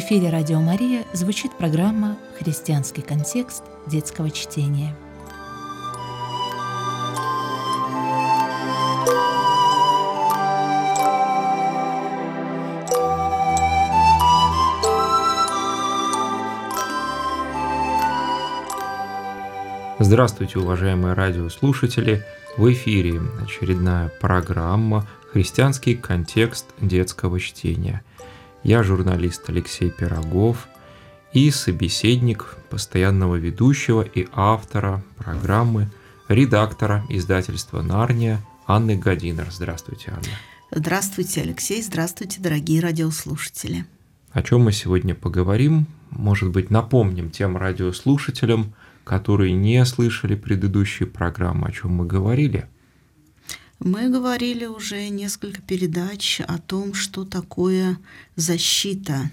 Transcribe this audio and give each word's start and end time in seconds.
эфире 0.00 0.30
«Радио 0.30 0.60
Мария» 0.60 1.04
звучит 1.12 1.52
программа 1.58 2.16
«Христианский 2.38 3.02
контекст 3.02 3.62
детского 3.86 4.30
чтения». 4.30 4.96
Здравствуйте, 19.98 20.58
уважаемые 20.58 21.12
радиослушатели! 21.12 22.24
В 22.56 22.72
эфире 22.72 23.20
очередная 23.42 24.10
программа 24.18 25.06
«Христианский 25.30 25.94
контекст 25.94 26.66
детского 26.80 27.38
чтения». 27.38 28.02
Я 28.62 28.82
журналист 28.82 29.48
Алексей 29.48 29.90
Пирогов 29.90 30.68
и 31.32 31.50
собеседник 31.50 32.56
постоянного 32.68 33.36
ведущего 33.36 34.02
и 34.02 34.28
автора 34.32 35.02
программы, 35.16 35.88
редактора 36.28 37.04
издательства 37.08 37.80
«Нарния» 37.80 38.44
Анны 38.66 38.96
Гадинер. 38.96 39.48
Здравствуйте, 39.50 40.10
Анна. 40.10 40.22
Здравствуйте, 40.70 41.40
Алексей. 41.40 41.82
Здравствуйте, 41.82 42.40
дорогие 42.40 42.80
радиослушатели. 42.80 43.86
О 44.30 44.42
чем 44.42 44.62
мы 44.62 44.72
сегодня 44.72 45.14
поговорим? 45.14 45.86
Может 46.10 46.50
быть, 46.50 46.70
напомним 46.70 47.30
тем 47.30 47.56
радиослушателям, 47.56 48.74
которые 49.04 49.52
не 49.52 49.84
слышали 49.86 50.34
предыдущие 50.34 51.08
программы, 51.08 51.68
о 51.68 51.72
чем 51.72 51.92
мы 51.92 52.06
говорили? 52.06 52.68
Мы 53.80 54.10
говорили 54.10 54.66
уже 54.66 55.08
несколько 55.08 55.62
передач 55.62 56.42
о 56.42 56.58
том, 56.58 56.92
что 56.92 57.24
такое 57.24 57.98
защита 58.36 59.30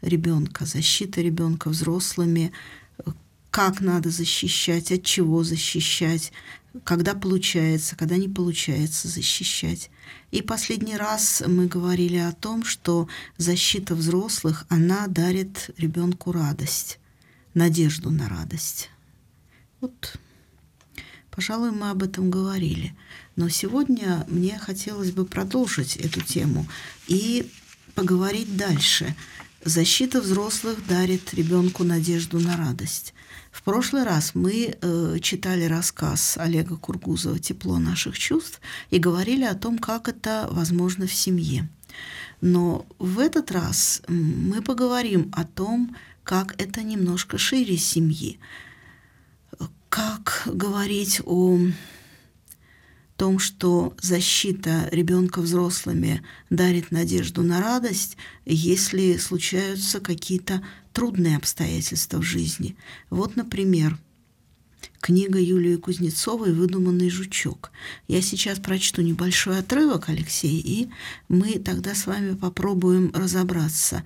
ребенка, 0.00 0.64
защита 0.64 1.20
ребенка 1.20 1.68
взрослыми, 1.68 2.50
как 3.50 3.82
надо 3.82 4.08
защищать, 4.08 4.90
от 4.90 5.04
чего 5.04 5.44
защищать, 5.44 6.32
когда 6.82 7.14
получается, 7.14 7.94
когда 7.94 8.16
не 8.16 8.28
получается 8.28 9.06
защищать. 9.06 9.90
И 10.30 10.40
последний 10.40 10.96
раз 10.96 11.42
мы 11.46 11.66
говорили 11.66 12.16
о 12.16 12.32
том, 12.32 12.64
что 12.64 13.06
защита 13.36 13.94
взрослых, 13.94 14.64
она 14.70 15.08
дарит 15.08 15.70
ребенку 15.76 16.32
радость, 16.32 16.98
надежду 17.52 18.10
на 18.10 18.30
радость. 18.30 18.88
Вот, 19.82 20.18
пожалуй, 21.40 21.70
мы 21.70 21.88
об 21.88 22.02
этом 22.02 22.30
говорили. 22.30 22.94
Но 23.34 23.48
сегодня 23.48 24.26
мне 24.28 24.58
хотелось 24.58 25.10
бы 25.10 25.24
продолжить 25.24 25.96
эту 25.96 26.20
тему 26.20 26.66
и 27.06 27.50
поговорить 27.94 28.58
дальше. 28.58 29.16
Защита 29.64 30.20
взрослых 30.20 30.86
дарит 30.86 31.32
ребенку 31.32 31.82
надежду 31.82 32.40
на 32.40 32.58
радость. 32.58 33.14
В 33.50 33.62
прошлый 33.62 34.04
раз 34.04 34.34
мы 34.34 34.76
э, 34.82 35.16
читали 35.22 35.64
рассказ 35.64 36.36
Олега 36.36 36.76
Кургузова 36.76 37.38
«Тепло 37.38 37.78
наших 37.78 38.18
чувств» 38.18 38.60
и 38.90 38.98
говорили 38.98 39.44
о 39.44 39.54
том, 39.54 39.78
как 39.78 40.08
это 40.08 40.46
возможно 40.50 41.06
в 41.06 41.14
семье. 41.14 41.70
Но 42.42 42.84
в 42.98 43.18
этот 43.18 43.50
раз 43.50 44.02
мы 44.08 44.60
поговорим 44.60 45.32
о 45.34 45.44
том, 45.44 45.96
как 46.22 46.60
это 46.60 46.82
немножко 46.82 47.38
шире 47.38 47.78
семьи 47.78 48.38
как 49.90 50.44
говорить 50.46 51.20
о 51.26 51.58
том, 53.16 53.38
что 53.38 53.94
защита 54.00 54.88
ребенка 54.92 55.40
взрослыми 55.40 56.22
дарит 56.48 56.90
надежду 56.92 57.42
на 57.42 57.60
радость, 57.60 58.16
если 58.46 59.18
случаются 59.18 60.00
какие-то 60.00 60.64
трудные 60.94 61.36
обстоятельства 61.36 62.18
в 62.18 62.22
жизни. 62.22 62.76
Вот, 63.10 63.34
например, 63.36 63.98
книга 65.00 65.40
Юлии 65.40 65.76
Кузнецовой 65.76 66.52
«Выдуманный 66.52 67.10
жучок». 67.10 67.72
Я 68.06 68.22
сейчас 68.22 68.60
прочту 68.60 69.02
небольшой 69.02 69.58
отрывок, 69.58 70.08
Алексей, 70.08 70.60
и 70.60 70.88
мы 71.28 71.58
тогда 71.58 71.96
с 71.96 72.06
вами 72.06 72.36
попробуем 72.36 73.10
разобраться, 73.12 74.04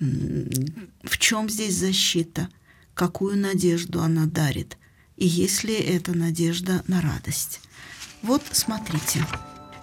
в 0.00 1.18
чем 1.18 1.50
здесь 1.50 1.76
защита, 1.76 2.48
какую 2.94 3.36
надежду 3.36 4.00
она 4.00 4.24
дарит– 4.24 4.78
и 5.18 5.26
есть 5.26 5.64
ли 5.64 5.74
это 5.74 6.16
надежда 6.16 6.82
на 6.86 7.00
радость. 7.00 7.60
Вот 8.22 8.42
смотрите, 8.52 9.24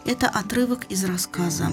это 0.06 0.28
отрывок 0.29 0.85
из 0.90 1.03
рассказа 1.03 1.69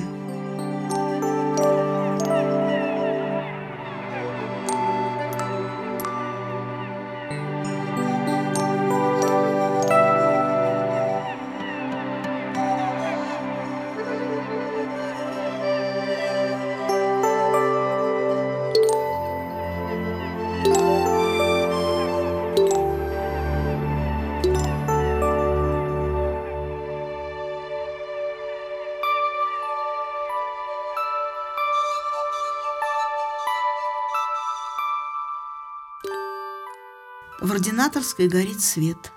В 37.53 37.55
ординаторской 37.55 38.29
горит 38.29 38.63
свет. 38.63 39.13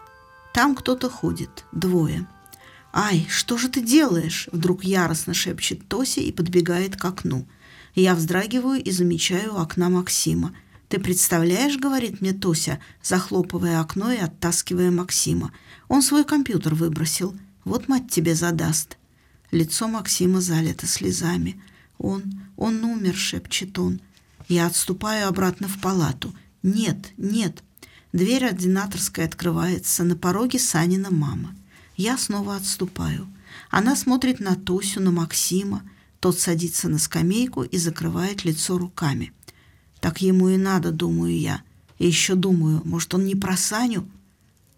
Там 0.53 0.75
кто-то 0.75 1.09
ходит, 1.09 1.63
двое. 1.71 2.27
«Ай, 2.91 3.25
что 3.29 3.57
же 3.57 3.69
ты 3.69 3.79
делаешь?»– 3.79 4.49
вдруг 4.51 4.83
яростно 4.83 5.33
шепчет 5.33 5.87
Тося 5.87 6.19
и 6.19 6.33
подбегает 6.33 6.97
к 6.97 7.05
окну. 7.05 7.47
Я 7.93 8.13
вздрагиваю 8.13 8.83
и 8.83 8.91
замечаю 8.91 9.53
у 9.53 9.59
окна 9.59 9.87
Максима. 9.87 10.53
«Ты 10.89 10.99
представляешь?»– 10.99 11.77
говорит 11.79 12.19
мне 12.19 12.33
Тося, 12.33 12.81
захлопывая 13.01 13.79
окно 13.79 14.11
и 14.11 14.17
оттаскивая 14.17 14.91
Максима. 14.91 15.53
«Он 15.87 16.01
свой 16.01 16.25
компьютер 16.25 16.75
выбросил. 16.75 17.37
Вот 17.63 17.87
мать 17.87 18.11
тебе 18.11 18.35
задаст». 18.35 18.97
Лицо 19.51 19.87
Максима 19.87 20.41
залито 20.41 20.87
слезами. 20.87 21.63
«Он, 21.97 22.21
он 22.57 22.83
умер»,— 22.83 23.15
шепчет 23.15 23.79
он. 23.79 24.01
Я 24.49 24.67
отступаю 24.67 25.29
обратно 25.29 25.69
в 25.69 25.79
палату. 25.79 26.35
«Нет, 26.63 27.13
нет, 27.15 27.63
Дверь 28.15 28.45
ординаторской 28.45 29.25
открывается, 29.25 30.05
на 30.05 30.15
пороге 30.15 30.57
Санина 30.57 31.11
мама. 31.11 31.53
Я 31.97 32.17
снова 32.17 32.55
отступаю. 32.55 33.27
Она 33.69 33.97
смотрит 33.97 34.39
на 34.39 34.55
Тосю, 34.55 35.01
на 35.01 35.11
Максима. 35.11 35.83
Тот 36.21 36.39
садится 36.39 36.87
на 36.87 36.97
скамейку 36.97 37.63
и 37.63 37.77
закрывает 37.77 38.45
лицо 38.45 38.77
руками. 38.77 39.33
Так 39.99 40.21
ему 40.21 40.47
и 40.47 40.55
надо, 40.55 40.91
думаю 40.91 41.37
я. 41.37 41.61
И 41.99 42.07
еще 42.07 42.35
думаю, 42.35 42.81
может, 42.85 43.13
он 43.13 43.25
не 43.25 43.35
про 43.35 43.57
Саню? 43.57 44.09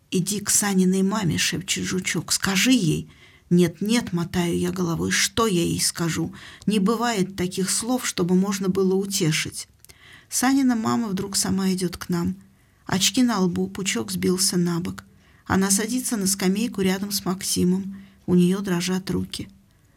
«Иди 0.10 0.40
к 0.40 0.50
Саниной 0.50 1.04
маме»,— 1.04 1.38
шепчет 1.38 1.84
жучок,— 1.84 2.32
«скажи 2.34 2.72
ей». 2.72 3.08
«Нет-нет»,— 3.52 4.12
мотаю 4.14 4.58
я 4.58 4.72
головой,— 4.72 5.12
«что 5.12 5.46
я 5.46 5.62
ей 5.62 5.80
скажу? 5.80 6.34
Не 6.66 6.80
бывает 6.80 7.36
таких 7.36 7.70
слов, 7.70 8.08
чтобы 8.08 8.34
можно 8.34 8.68
было 8.68 8.96
утешить». 8.96 9.68
Санина 10.28 10.76
мама 10.76 11.08
вдруг 11.08 11.36
сама 11.36 11.72
идет 11.72 11.98
к 11.98 12.10
нам— 12.10 12.36
Очки 12.88 13.22
на 13.22 13.42
лбу, 13.42 13.68
пучок 13.68 14.12
сбился 14.12 14.58
на 14.58 14.80
бок. 14.80 15.04
Она 15.46 15.70
садится 15.70 16.16
на 16.16 16.26
скамейку 16.26 16.82
рядом 16.82 17.12
с 17.12 17.26
Максимом. 17.26 17.98
У 18.26 18.34
нее 18.34 18.60
дрожат 18.60 19.12
руки. 19.12 19.50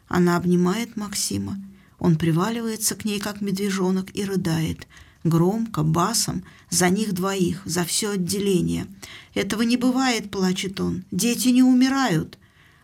Она 0.07 0.35
обнимает 0.35 0.97
Максима. 0.97 1.57
Он 1.99 2.17
приваливается 2.17 2.95
к 2.95 3.05
ней, 3.05 3.19
как 3.19 3.39
медвежонок, 3.39 4.13
и 4.13 4.25
рыдает. 4.25 4.87
Громко, 5.23 5.83
басом, 5.83 6.43
за 6.69 6.89
них 6.89 7.13
двоих, 7.13 7.61
за 7.65 7.85
все 7.85 8.11
отделение. 8.11 8.87
«Этого 9.33 9.61
не 9.61 9.77
бывает»,— 9.77 10.29
плачет 10.31 10.81
он. 10.81 11.05
«Дети 11.11 11.49
не 11.49 11.63
умирают». 11.63 12.37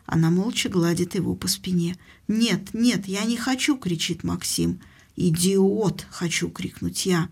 Она 0.05 0.29
молча 0.29 0.69
гладит 0.69 1.15
его 1.15 1.35
по 1.35 1.47
спине. 1.47 1.97
«Нет, 2.27 2.73
нет, 2.73 3.07
я 3.07 3.25
не 3.25 3.35
хочу!»— 3.35 3.75
кричит 3.77 4.23
Максим. 4.23 4.79
«Идиот!»— 5.17 6.05
хочу 6.09 6.49
крикнуть 6.49 7.05
я. 7.05 7.27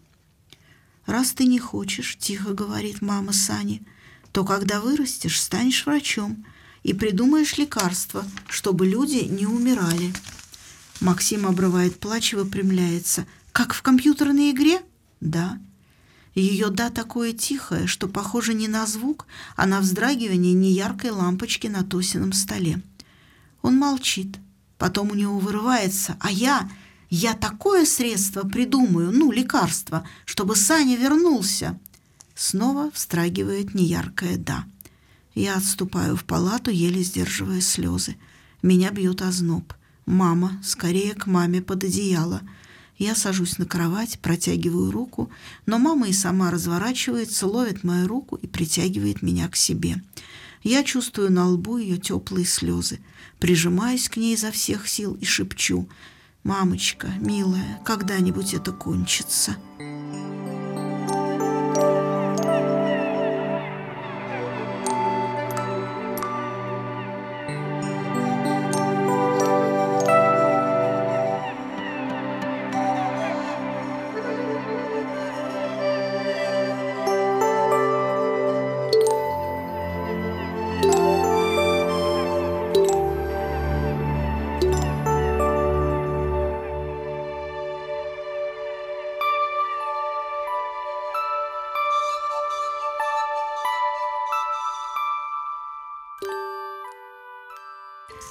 «Раз 1.05 1.33
ты 1.33 1.45
не 1.45 1.59
хочешь,— 1.59 2.17
тихо 2.19 2.53
говорит 2.53 3.01
мама 3.01 3.31
Сани,— 3.31 3.83
то 4.31 4.43
когда 4.43 4.81
вырастешь, 4.81 5.39
станешь 5.39 5.85
врачом 5.85 6.45
и 6.83 6.93
придумаешь 6.93 7.57
лекарства, 7.57 8.25
чтобы 8.47 8.87
люди 8.87 9.25
не 9.25 9.45
умирали». 9.45 10.13
Максим 11.01 11.45
обрывает 11.45 11.99
плач 11.99 12.33
и 12.33 12.35
выпрямляется. 12.35 13.25
«Как 13.51 13.73
в 13.73 13.81
компьютерной 13.81 14.51
игре?» 14.51 14.81
«Да». 15.21 15.59
Ее 16.33 16.69
«да» 16.69 16.89
такое 16.89 17.31
тихое, 17.31 17.87
что 17.87 18.07
похоже 18.07 18.53
не 18.53 18.67
на 18.67 18.85
звук, 18.85 19.25
а 19.55 19.65
на 19.65 19.79
вздрагивание 19.79 20.53
неяркой 20.53 21.11
лампочки 21.11 21.67
на 21.67 21.83
Тосином 21.83 22.33
столе. 22.33 22.81
Он 23.61 23.77
молчит. 23.77 24.37
Потом 24.77 25.11
у 25.11 25.15
него 25.15 25.39
вырывается 25.39 26.17
«А 26.19 26.31
я? 26.31 26.69
Я 27.17 27.33
такое 27.33 27.85
средство 27.85 28.41
придумаю, 28.45 29.09
ну, 29.09 29.31
лекарство, 29.31 30.05
чтобы 30.25 30.57
Саня 30.57 30.97
вернулся. 30.97 31.79
Снова 32.35 32.91
встрагивает 32.91 33.73
неяркое 33.73 34.35
«да». 34.35 34.65
Я 35.33 35.55
отступаю 35.55 36.17
в 36.17 36.25
палату, 36.25 36.71
еле 36.71 37.01
сдерживая 37.03 37.61
слезы. 37.61 38.17
Меня 38.61 38.91
бьет 38.91 39.21
озноб. 39.21 39.73
«Мама, 40.05 40.61
скорее 40.61 41.13
к 41.13 41.25
маме 41.25 41.61
под 41.61 41.85
одеяло». 41.85 42.41
Я 42.97 43.15
сажусь 43.15 43.59
на 43.59 43.65
кровать, 43.65 44.19
протягиваю 44.19 44.91
руку, 44.91 45.29
но 45.65 45.79
мама 45.79 46.09
и 46.09 46.13
сама 46.13 46.51
разворачивается, 46.51 47.47
ловит 47.47 47.85
мою 47.85 48.09
руку 48.09 48.35
и 48.35 48.45
притягивает 48.45 49.21
меня 49.21 49.47
к 49.47 49.55
себе. 49.55 50.03
Я 50.63 50.83
чувствую 50.83 51.31
на 51.31 51.47
лбу 51.47 51.77
ее 51.77 51.97
теплые 51.97 52.45
слезы, 52.45 52.99
прижимаюсь 53.39 54.09
к 54.09 54.17
ней 54.17 54.33
изо 54.33 54.51
всех 54.51 54.89
сил 54.89 55.13
и 55.13 55.23
шепчу 55.23 55.87
«Мамочка, 56.45 57.07
милая, 57.19 57.81
когда-нибудь 57.83 58.53
это 58.53 58.71
кончится». 58.71 59.55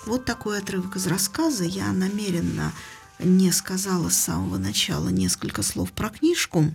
Вот 0.06 0.26
такой 0.26 0.58
отрывок 0.58 0.96
из 0.96 1.06
рассказа. 1.06 1.64
Я 1.64 1.90
намеренно 1.92 2.72
не 3.18 3.50
сказала 3.52 4.10
с 4.10 4.16
самого 4.16 4.58
начала 4.58 5.08
несколько 5.08 5.62
слов 5.62 5.92
про 5.92 6.10
книжку. 6.10 6.66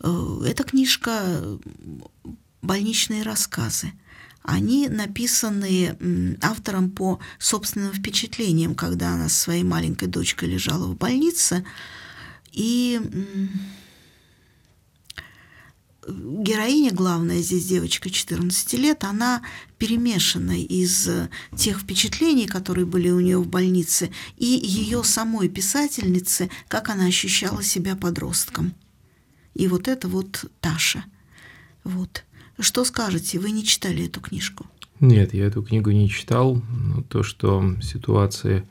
Э, 0.00 0.40
эта 0.46 0.62
книжка 0.62 1.58
«Больничные 2.62 3.22
рассказы». 3.22 3.92
Они 4.42 4.88
написаны 4.88 6.38
автором 6.42 6.90
по 6.90 7.20
собственным 7.38 7.92
впечатлениям, 7.92 8.74
когда 8.74 9.14
она 9.14 9.28
с 9.28 9.38
своей 9.38 9.62
маленькой 9.62 10.08
дочкой 10.08 10.48
лежала 10.48 10.86
в 10.86 10.96
больнице. 10.96 11.64
И 12.50 13.00
героиня 16.08 16.92
главная 16.92 17.40
здесь 17.40 17.66
девочка 17.66 18.10
14 18.10 18.72
лет, 18.74 19.04
она 19.04 19.42
перемешана 19.78 20.60
из 20.60 21.08
тех 21.56 21.80
впечатлений, 21.80 22.46
которые 22.46 22.86
были 22.86 23.10
у 23.10 23.20
нее 23.20 23.38
в 23.38 23.46
больнице, 23.46 24.10
и 24.36 24.46
ее 24.46 25.04
самой 25.04 25.48
писательницы, 25.48 26.50
как 26.68 26.88
она 26.88 27.06
ощущала 27.06 27.62
себя 27.62 27.96
подростком. 27.96 28.74
И 29.54 29.68
вот 29.68 29.88
это 29.88 30.08
вот 30.08 30.44
Таша. 30.60 31.04
Вот. 31.84 32.24
Что 32.58 32.84
скажете? 32.84 33.38
Вы 33.38 33.50
не 33.50 33.64
читали 33.64 34.06
эту 34.06 34.20
книжку? 34.20 34.66
Нет, 35.00 35.34
я 35.34 35.46
эту 35.46 35.62
книгу 35.62 35.90
не 35.90 36.08
читал. 36.08 36.62
Но 36.70 37.02
то, 37.02 37.22
что 37.22 37.76
ситуации 37.82 38.66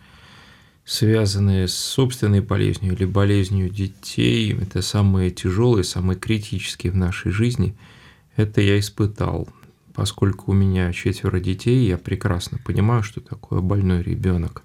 связанные 0.85 1.67
с 1.67 1.73
собственной 1.73 2.41
болезнью 2.41 2.93
или 2.93 3.05
болезнью 3.05 3.69
детей, 3.69 4.53
это 4.53 4.81
самые 4.81 5.31
тяжелые, 5.31 5.83
самые 5.83 6.17
критические 6.17 6.91
в 6.91 6.95
нашей 6.95 7.31
жизни, 7.31 7.75
это 8.35 8.61
я 8.61 8.79
испытал. 8.79 9.47
Поскольку 9.93 10.51
у 10.51 10.53
меня 10.53 10.91
четверо 10.93 11.39
детей, 11.39 11.85
я 11.87 11.97
прекрасно 11.97 12.57
понимаю, 12.63 13.03
что 13.03 13.19
такое 13.19 13.61
больной 13.61 14.01
ребенок. 14.01 14.63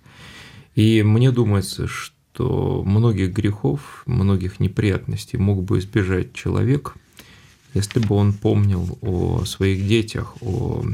И 0.75 1.03
мне 1.03 1.33
думается, 1.33 1.89
что 1.89 2.83
многих 2.85 3.33
грехов, 3.33 4.03
многих 4.07 4.61
неприятностей 4.61 5.37
мог 5.37 5.65
бы 5.65 5.79
избежать 5.79 6.33
человек, 6.33 6.95
если 7.75 7.99
бы 7.99 8.15
он 8.15 8.33
помнил 8.33 8.99
о 9.03 9.45
своих 9.45 9.87
детях, 9.87 10.37
о 10.41 10.85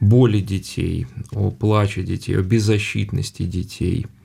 боли 0.00 0.40
детей, 0.40 1.06
о 1.32 1.50
плаче 1.50 2.02
детей, 2.02 2.38
о 2.38 2.42
беззащитности 2.42 3.44
детей– 3.44 4.06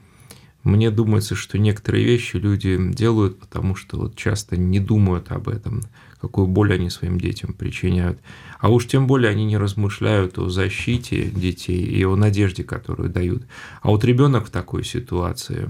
мне 0.64 0.92
думается, 0.92 1.36
что 1.36 1.58
некоторые 1.58 2.06
вещи 2.06 2.36
люди 2.36 2.78
делают, 2.92 3.40
потому 3.40 3.76
что 3.76 3.98
вот 3.98 4.16
часто 4.16 4.58
не 4.58 4.80
думают 4.80 5.32
об 5.32 5.50
этом, 5.50 5.82
какую 6.20 6.48
боль 6.48 6.74
они 6.74 6.92
своим 6.92 7.20
детям 7.20 7.54
причиняют. 7.54 8.20
А 8.60 8.70
уж 8.70 8.86
тем 8.86 9.08
более 9.08 9.32
они 9.32 9.46
не 9.46 9.58
размышляют 9.58 10.38
о 10.38 10.50
защите 10.50 11.26
детей 11.26 11.84
и 11.84 12.04
о 12.06 12.16
надежде, 12.16 12.64
которую 12.64 13.10
дают. 13.10 13.44
А 13.82 13.90
вот 13.90 14.06
ребенок 14.06 14.48
в 14.48 14.52
такой 14.52 14.84
ситуации, 14.84 15.68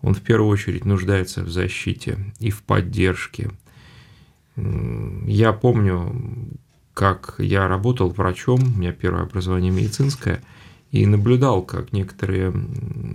он 0.00 0.14
в 0.14 0.22
первую 0.22 0.50
очередь 0.50 0.86
нуждается 0.86 1.42
в 1.42 1.50
защите 1.50 2.32
и 2.38 2.50
в 2.50 2.62
поддержке. 2.62 3.50
Я 4.56 5.52
помню, 5.52 6.48
как 6.94 7.34
я 7.36 7.68
работал 7.68 8.08
врачом, 8.08 8.62
у 8.62 8.78
меня 8.78 8.92
первое 8.92 9.24
образование 9.24 9.70
медицинское– 9.70 10.40
и 10.96 11.06
наблюдал, 11.06 11.62
как 11.62 11.92
некоторые 11.92 12.52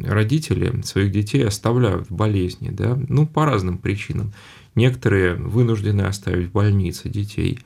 родители 0.06 0.81
своих 0.83 1.12
детей 1.12 1.45
оставляют 1.45 2.10
в 2.10 2.13
болезни, 2.13 2.69
да, 2.69 3.00
ну, 3.07 3.25
по 3.25 3.45
разным 3.45 3.78
причинам. 3.78 4.33
Некоторые 4.75 5.36
вынуждены 5.36 6.01
оставить 6.01 6.50
в 6.50 6.51
больнице 6.51 7.10
детей 7.10 7.60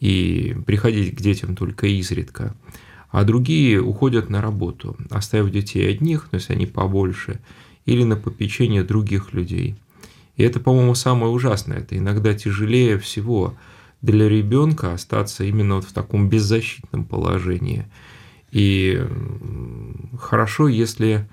и 0.00 0.56
приходить 0.66 1.16
к 1.16 1.20
детям 1.20 1.54
только 1.56 1.86
изредка, 1.86 2.54
а 3.10 3.24
другие 3.24 3.80
уходят 3.80 4.28
на 4.28 4.40
работу, 4.40 4.96
оставив 5.08 5.52
детей 5.52 5.88
одних, 5.88 6.28
но 6.32 6.38
если 6.38 6.54
они 6.54 6.66
побольше, 6.66 7.40
или 7.86 8.04
на 8.04 8.16
попечение 8.16 8.82
других 8.82 9.32
людей. 9.32 9.76
И 10.36 10.42
это, 10.42 10.60
по-моему, 10.60 10.94
самое 10.94 11.32
ужасное. 11.32 11.78
Это 11.78 11.96
иногда 11.96 12.34
тяжелее 12.34 12.98
всего 12.98 13.54
для 14.02 14.28
ребенка 14.28 14.94
остаться 14.94 15.44
именно 15.44 15.76
вот 15.76 15.84
в 15.84 15.92
таком 15.92 16.28
беззащитном 16.28 17.04
положении– 17.04 17.86
и 18.52 19.04
хорошо, 20.18 20.68
если 20.68 21.28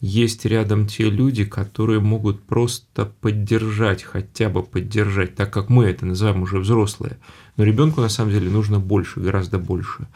есть 0.00 0.44
рядом 0.44 0.86
те 0.86 1.10
люди, 1.10 1.44
которые 1.44 2.00
могут 2.00 2.44
просто 2.44 3.12
поддержать, 3.20 4.02
хотя 4.02 4.48
бы 4.48 4.62
поддержать, 4.62 5.34
так 5.34 5.52
как 5.52 5.68
мы 5.68 5.86
это 5.86 6.06
называем 6.06 6.42
уже 6.42 6.58
взрослые. 6.60 7.18
Но 7.56 7.64
ребенку 7.64 8.00
на 8.00 8.08
самом 8.08 8.32
деле 8.32 8.48
нужно 8.48 8.78
больше, 8.78 9.20
гораздо 9.20 9.58
больше. 9.58 10.06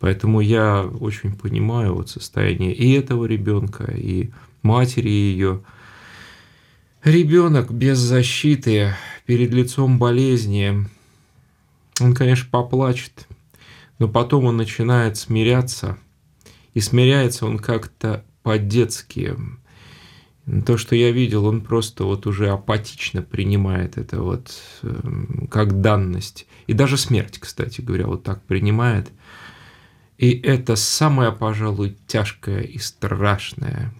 Поэтому 0.00 0.40
я 0.40 0.82
очень 0.82 1.34
понимаю 1.34 1.94
вот 1.94 2.08
состояние 2.08 2.74
и 2.74 2.92
этого 2.92 3.26
ребенка, 3.26 3.84
и 3.84 4.30
матери 4.62 5.10
ее. 5.10 5.62
Ребенок 7.04 7.70
без 7.70 7.98
защиты 7.98 8.94
перед 9.26 9.52
лицом 9.52 9.98
болезни, 9.98 10.86
он, 12.00 12.14
конечно, 12.14 12.48
поплачет, 12.50 13.28
но 14.00 14.08
потом 14.08 14.46
он 14.46 14.56
начинает 14.56 15.16
смиряться, 15.18 15.98
и 16.72 16.80
смиряется 16.80 17.46
он 17.46 17.58
как-то 17.58 18.24
по-детски. 18.42 19.36
То, 20.66 20.78
что 20.78 20.96
я 20.96 21.12
видел, 21.12 21.44
он 21.44 21.60
просто 21.60 22.04
вот 22.04 22.26
уже 22.26 22.48
апатично 22.48 23.22
принимает 23.22 23.98
это 23.98 24.22
вот 24.22 24.52
эм, 24.82 25.46
как 25.48 25.82
данность. 25.82 26.46
И 26.66 26.72
даже 26.72 26.96
смерть, 26.96 27.38
кстати 27.38 27.82
говоря, 27.82 28.06
вот 28.06 28.24
так 28.24 28.42
принимает. 28.42 29.10
И 30.16 30.30
это 30.30 30.76
самое, 30.76 31.30
пожалуй, 31.30 31.96
тяжкое 32.06 32.62
и 32.62 32.78
страшное. 32.78 33.92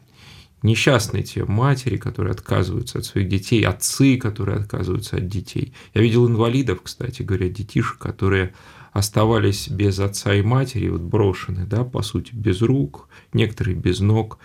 Несчастные 0.62 1.25
те 1.25 1.45
матери, 1.45 1.99
которые 1.99 2.33
отказываются 2.33 2.99
от 2.99 3.04
своих 3.04 3.28
детей, 3.28 3.62
отцы, 3.64 4.16
которые 4.16 4.59
отказываются 4.59 5.16
от 5.16 5.28
детей. 5.28 5.75
Я 5.92 6.00
видел 6.00 6.26
инвалидов, 6.26 6.80
кстати 6.83 7.23
говоря, 7.23 7.49
детишек, 7.50 7.99
которые 7.99 8.54
оставались 8.92 9.68
без 9.68 9.99
отца 9.99 10.35
и 10.35 10.42
матери, 10.42 10.88
вот 10.88 11.02
брошены, 11.02 11.66
да, 11.66 11.85
по 11.85 12.02
сути, 12.02 12.30
без 12.35 12.62
рук, 12.62 13.09
некоторые 13.32 13.76
без 13.76 14.00
ног. 14.00 14.38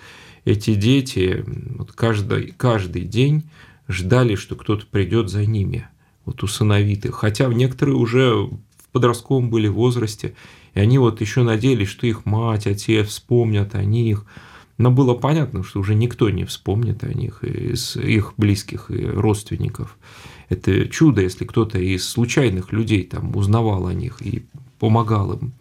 Эти 0.46 0.76
дети 0.76 1.44
вот 1.78 1.92
каждый, 1.94 2.54
каждый 2.56 3.04
день 3.04 3.50
ждали, 3.88 4.36
что 4.36 4.56
кто-то 4.56 4.86
придет 4.86 5.30
за 5.30 5.46
ними, 5.46 5.88
вот 6.26 6.44
усыновитых. 6.44 7.16
Хотя 7.16 7.48
некоторые 7.48 7.96
уже 7.96 8.34
в 8.34 8.60
подростковом 8.92 9.50
были 9.50 9.68
возрасте, 9.68 10.36
и 10.74 10.80
они 10.80 10.98
вот 11.00 11.22
еще 11.22 11.44
надеялись, 11.44 11.88
что 11.88 12.06
их 12.06 12.26
мать, 12.26 12.68
отец 12.68 13.08
вспомнят 13.08 13.74
о 13.76 13.84
них. 13.84 14.26
Но 14.78 14.92
было 14.92 15.14
понятно, 15.14 15.64
что 15.64 15.80
уже 15.80 15.96
никто 15.96 16.30
не 16.30 16.44
вспомнит 16.44 17.04
о 17.04 17.14
них 17.14 17.44
из 17.44 17.96
их 17.96 18.34
близких 18.38 18.92
и 18.92 19.06
родственников. 19.06 19.98
Это 20.50 20.88
чудо, 20.88 21.22
если 21.22 21.46
кто-то 21.46 21.80
из 21.80 22.08
случайных 22.08 22.72
людей 22.72 23.04
там 23.04 23.36
узнавал 23.36 23.88
о 23.88 23.94
них 23.94 24.22
и 24.22 24.46
помогал 24.80 25.34
им. 25.34 25.54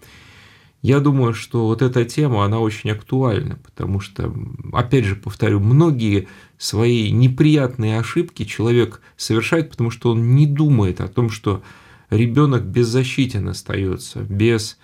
Я 0.83 1.01
думаю, 1.01 1.33
что 1.33 1.67
вот 1.67 1.81
эта 1.81 2.05
тема, 2.05 2.45
она 2.45 2.61
очень 2.61 2.91
актуальна, 2.91 3.59
потому 3.65 4.01
что, 4.01 4.35
опять 4.71 5.07
же, 5.07 5.17
повторю, 5.17 5.59
многие 5.59 6.29
свои 6.59 7.11
неприятные 7.11 7.99
ошибки 7.99 8.45
человек 8.45 9.01
совершает, 9.17 9.71
потому 9.71 9.91
что 9.91 10.11
он 10.11 10.35
не 10.35 10.47
думает 10.47 11.01
о 11.01 11.09
том, 11.09 11.31
что 11.31 11.63
ребенок 12.11 12.67
беззащитен 12.67 13.49
остается, 13.49 14.21
без 14.21 14.79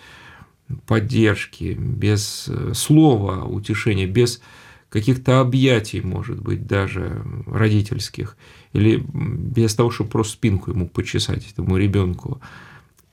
поддержки, 0.86 1.76
без 1.78 2.46
э, 2.48 2.72
слова 2.74 3.44
утешения, 3.44 4.06
без 4.06 4.40
каких-то 4.90 5.40
объятий, 5.40 6.00
может 6.02 6.40
быть, 6.40 6.66
даже 6.66 7.24
родительских, 7.46 8.36
или 8.72 9.02
без 9.12 9.74
того, 9.74 9.90
чтобы 9.90 10.10
просто 10.10 10.34
спинку 10.34 10.72
ему 10.72 10.88
почесать 10.88 11.50
этому 11.50 11.76
ребенку. 11.76 12.40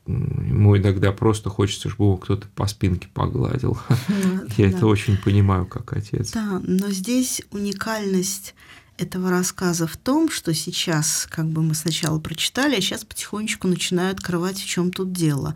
Ему 0.08 0.78
иногда 0.78 1.12
просто 1.12 1.50
хочется, 1.50 1.90
чтобы 1.90 2.06
его 2.06 2.18
кто-то 2.18 2.48
по 2.56 2.66
спинке 2.68 3.08
погладил. 3.14 3.78
Ну, 4.10 4.42
Я 4.58 4.70
это 4.70 4.88
очень 4.88 5.18
понимаю, 5.18 5.66
как 5.66 5.94
отец. 5.94 6.32
Да, 6.32 6.62
но 6.64 6.90
здесь 6.90 7.42
уникальность 7.52 8.56
этого 8.98 9.30
рассказа 9.30 9.86
в 9.86 9.98
том, 9.98 10.32
что 10.32 10.54
сейчас, 10.54 11.28
как 11.30 11.48
бы 11.48 11.62
мы 11.62 11.76
сначала 11.76 12.20
прочитали, 12.20 12.78
а 12.78 12.82
сейчас 12.82 13.04
потихонечку 13.04 13.68
начинаю 13.68 14.12
открывать, 14.14 14.58
в 14.58 14.66
чем 14.66 14.92
тут 14.92 15.12
дело. 15.12 15.54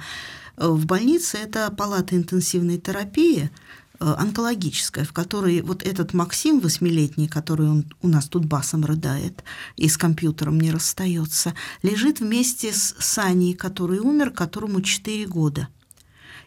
В 0.57 0.85
больнице 0.85 1.37
это 1.37 1.73
палата 1.75 2.15
интенсивной 2.15 2.77
терапии, 2.77 3.49
Э, 3.49 3.80
онкологическая, 4.01 5.05
в 5.05 5.13
которой 5.13 5.61
вот 5.61 5.83
этот 5.83 6.13
Максим 6.13 6.59
восьмилетний, 6.59 7.27
который 7.27 7.69
он 7.69 7.85
у 8.01 8.07
нас 8.07 8.27
тут 8.27 8.45
басом 8.45 8.83
рыдает 8.83 9.43
и 9.75 9.87
с 9.87 9.97
компьютером 9.97 10.59
не 10.59 10.71
расстается, 10.71 11.53
лежит 11.83 12.19
вместе 12.19 12.73
с 12.73 12.95
Саней, 12.99 13.53
который 13.53 13.99
умер, 13.99 14.31
которому 14.31 14.81
4 14.81 15.27
года. 15.27 15.67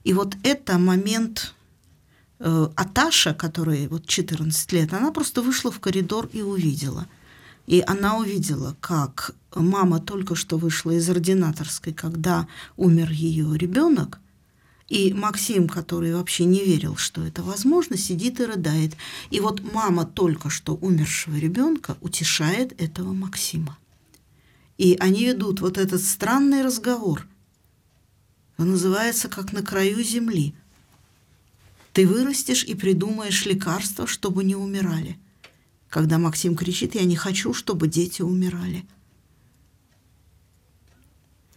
И 0.03 0.13
вот 0.13 0.37
это 0.43 0.79
момент 0.79 1.55
э, 2.41 2.69
Аташа, 2.75 3.35
которой 3.35 3.87
вот 3.87 4.07
14 4.07 4.73
лет, 4.73 4.93
она 4.93 5.13
просто 5.13 5.41
вышла 5.41 5.71
в 5.71 5.81
коридор 5.81 6.29
и 6.33 6.43
увидела. 6.43 7.07
И 7.67 7.83
она 7.87 8.19
увидела, 8.19 8.77
как 8.81 9.35
мама 9.55 9.99
только 10.01 10.35
что 10.35 10.59
вышла 10.59 10.91
из 10.91 11.09
ординаторской, 11.09 11.93
когда 11.93 12.47
умер 12.77 13.11
ее 13.11 13.57
ребенок, 13.57 14.19
и 14.88 15.14
Максим, 15.14 15.69
который 15.69 16.14
вообще 16.14 16.45
не 16.45 16.62
верил, 16.62 16.97
что 16.97 17.25
это 17.25 17.43
возможно, 17.43 17.97
сидит 17.97 18.41
и 18.41 18.45
рыдает. 18.45 18.95
И 19.31 19.41
вот 19.41 19.62
мама 19.73 20.05
только 20.05 20.50
что 20.50 20.75
умершего 20.75 21.37
ребенка 21.37 21.97
утешает 22.00 22.81
этого 22.81 23.12
Максима. 23.12 23.79
И 24.76 24.97
они 25.00 25.25
ведут 25.25 25.61
вот 25.61 25.79
этот 25.79 26.03
странный 26.03 26.62
разговор. 26.62 27.26
Он 28.59 28.73
называется 28.73 29.29
«Как 29.29 29.53
на 29.53 29.62
краю 29.62 30.03
земли». 30.03 30.55
Ты 31.93 32.07
вырастешь 32.07 32.64
и 32.64 32.75
придумаешь 32.75 33.47
лекарства, 33.47 34.07
чтобы 34.07 34.45
не 34.45 34.57
умирали. 34.57 35.17
Когда 35.88 36.19
Максим 36.19 36.57
кричит 36.57 36.95
«Я 36.95 37.05
не 37.05 37.17
хочу, 37.17 37.55
чтобы 37.55 37.88
дети 37.88 38.21
умирали». 38.21 38.85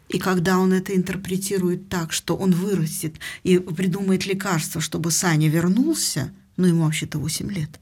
И 0.10 0.20
когда 0.20 0.58
он 0.58 0.72
это 0.72 0.96
интерпретирует 0.96 1.90
так, 1.90 2.14
что 2.14 2.36
он 2.36 2.52
вырастет 2.52 3.16
и 3.44 3.60
придумает 3.60 4.26
лекарство, 4.26 4.80
чтобы 4.80 5.12
Саня 5.12 5.50
вернулся, 5.50 6.32
ну 6.56 6.68
ему 6.68 6.86
вообще-то 6.86 7.20
8 7.20 7.52
лет, 7.52 7.80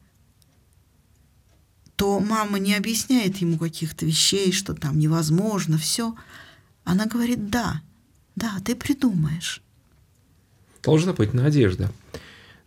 то 1.95 2.19
мама 2.19 2.57
не 2.59 2.73
объясняет 2.75 3.37
ему 3.37 3.57
каких-то 3.57 4.05
вещей, 4.05 4.51
что 4.51 4.73
там 4.73 4.97
невозможно, 4.97 5.77
все. 5.77 6.15
Она 6.83 7.05
говорит, 7.05 7.49
да, 7.49 7.81
да, 8.35 8.57
ты 8.65 8.75
придумаешь. 8.75 9.61
Должна 10.83 11.13
быть 11.13 11.33
надежда. 11.33 11.91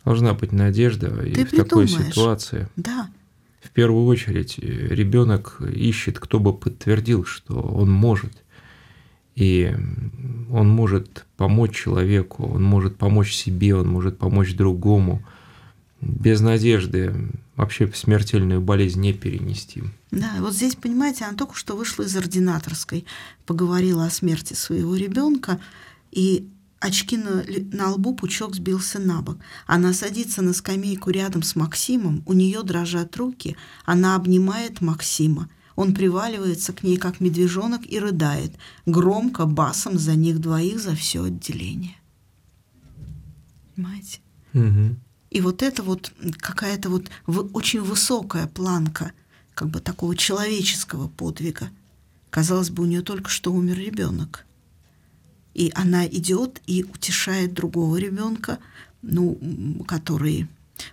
Должна 0.05 0.33
быть 0.33 0.51
надежда 0.51 1.09
ты 1.09 1.41
и 1.41 1.43
в 1.43 1.51
такой 1.51 1.87
ситуации. 1.87 2.67
Да. 2.75 3.11
В 3.61 3.69
первую 3.71 4.05
очередь 4.05 4.57
ребенок 4.57 5.61
ищет, 5.61 6.17
кто 6.17 6.39
бы 6.39 6.57
подтвердил, 6.57 7.25
что 7.25 7.59
он 7.59 7.91
может– 7.91 8.33
и 9.39 9.73
он 10.51 10.67
может 10.69 11.25
помочь 11.37 11.73
человеку, 11.73 12.45
он 12.45 12.61
может 12.61 12.97
помочь 12.97 13.33
себе, 13.33 13.73
он 13.73 13.87
может 13.87 14.17
помочь 14.17 14.53
другому. 14.53 15.23
Без 16.01 16.41
надежды 16.41 17.15
вообще 17.55 17.89
смертельную 17.93 18.59
болезнь 18.59 18.99
не 18.99 19.13
перенести. 19.13 19.83
Да, 20.11 20.29
вот 20.39 20.53
здесь, 20.53 20.75
понимаете, 20.75 21.23
она 21.23 21.37
только 21.37 21.55
что 21.55 21.77
вышла 21.77 22.03
из 22.03 22.15
ординаторской, 22.17 23.05
поговорила 23.45 24.05
о 24.05 24.09
смерти 24.09 24.55
своего 24.55 24.97
ребенка, 24.97 25.61
и 26.11 26.49
очки 26.81 27.15
на, 27.15 27.45
на 27.71 27.91
лбу 27.91 28.13
пучок 28.15 28.55
сбился 28.55 28.99
на 28.99 29.21
бок. 29.21 29.37
Она 29.67 29.93
садится 29.93 30.41
на 30.41 30.51
скамейку 30.51 31.11
рядом 31.11 31.43
с 31.43 31.55
Максимом, 31.55 32.23
у 32.25 32.33
нее 32.33 32.61
дрожат 32.63 33.15
руки, 33.15 33.55
она 33.85 34.17
обнимает 34.17 34.81
Максима– 34.81 35.47
он 35.79 35.93
приваливается 35.93 36.73
к 36.73 36.83
ней, 36.83 36.97
как 36.97 37.21
медвежонок, 37.21 37.89
и 37.89 37.99
рыдает, 37.99 38.51
громко, 38.85 39.45
басом 39.45 39.97
за 39.97 40.13
них 40.15 40.41
двоих, 40.41 40.77
за 40.77 40.93
все 40.93 41.23
отделение. 41.23 41.95
Понимаете? 43.73 44.19
Угу. 44.53 44.97
И 45.29 45.39
вот 45.39 45.63
это 45.63 45.81
вот 45.81 46.11
какая-то 46.39 46.89
вот 46.89 47.09
очень 47.53 47.79
высокая 47.79 48.47
планка 48.47 49.13
как 49.53 49.69
бы 49.69 49.79
такого 49.79 50.17
человеческого 50.17 51.07
подвига. 51.07 51.69
Казалось 52.29 52.71
бы, 52.71 52.83
у 52.83 52.85
нее 52.85 53.01
только 53.01 53.29
что 53.29 53.53
умер 53.53 53.77
ребенок. 53.77 54.45
И 55.53 55.71
она 55.75 56.05
идет 56.05 56.61
и 56.67 56.83
утешает 56.83 57.53
другого 57.53 57.95
ребенка, 57.95 58.59
ну, 59.01 59.85
который 59.87 60.49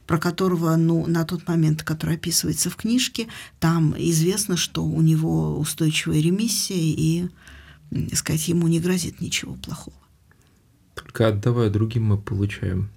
про 0.06 0.18
которого, 0.18 0.74
ну, 0.76 1.06
на 1.06 1.24
тот 1.24 1.46
момент, 1.48 1.82
который 1.82 2.16
описывается 2.16 2.70
в 2.70 2.76
книжке, 2.76 3.28
там 3.60 3.94
известно, 3.96 4.56
что 4.56 4.84
у 4.84 5.00
него 5.00 5.58
устойчивая 5.58 6.20
ремиссия, 6.20 6.76
и, 6.76 7.28
сказать, 8.14 8.48
ему 8.48 8.68
не 8.68 8.80
грозит 8.80 9.20
ничего 9.20 9.54
плохого. 9.54 9.96
Только 10.94 11.28
отдавая 11.28 11.70
другим, 11.70 12.04
мы 12.04 12.18
получаем. 12.18 12.88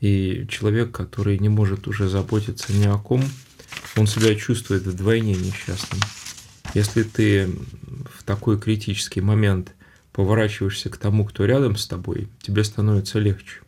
И 0.00 0.46
человек, 0.48 0.92
который 0.92 1.38
не 1.38 1.50
может 1.50 1.86
уже 1.86 2.08
заботиться 2.08 2.72
ни 2.72 2.86
о 2.86 2.96
ком, 2.96 3.22
он 3.96 4.06
себя 4.06 4.34
чувствует 4.34 4.82
вдвойне 4.86 5.34
несчастным. 5.34 6.00
Если 6.74 7.02
ты 7.02 7.48
в 8.18 8.22
такой 8.24 8.58
критический 8.58 9.20
момент 9.20 9.74
поворачиваешься 10.12 10.88
к 10.88 10.96
тому, 10.96 11.24
кто 11.24 11.44
рядом 11.44 11.76
с 11.76 11.86
тобой, 11.86 12.28
тебе 12.40 12.64
становится 12.64 13.18
легче. 13.18 13.60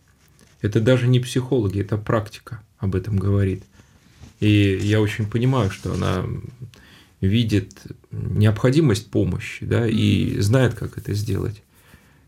Это 0.63 0.81
даже 0.81 1.09
не 1.09 1.21
психологи, 1.21 1.81
это 1.81 1.99
практика 1.99 2.63
об 2.79 2.95
этом 2.95 3.19
говорит. 3.19 3.65
И 4.41 4.79
я 4.83 5.01
очень 5.01 5.29
понимаю, 5.29 5.71
что 5.71 5.93
она 5.93 6.25
видит 7.21 7.83
необходимость 8.11 9.11
помощи, 9.11 9.65
да, 9.65 9.87
и 9.87 10.39
знает, 10.41 10.75
как 10.75 10.97
это 10.99 11.15
сделать. 11.15 11.63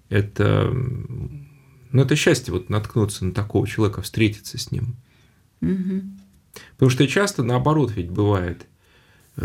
Это, 0.08 0.70
ну, 0.72 2.02
это 2.02 2.14
счастье 2.16 2.52
вот 2.52 2.68
наткнуться 2.68 3.24
на 3.24 3.32
такого 3.32 3.66
человека, 3.66 4.02
встретиться 4.02 4.58
с 4.58 4.70
ним. 4.70 4.96
Угу. 5.60 6.02
Потому 6.72 6.90
что 6.90 7.08
часто 7.08 7.42
наоборот 7.42 7.92
ведь 7.96 8.10
бывает. 8.10 8.66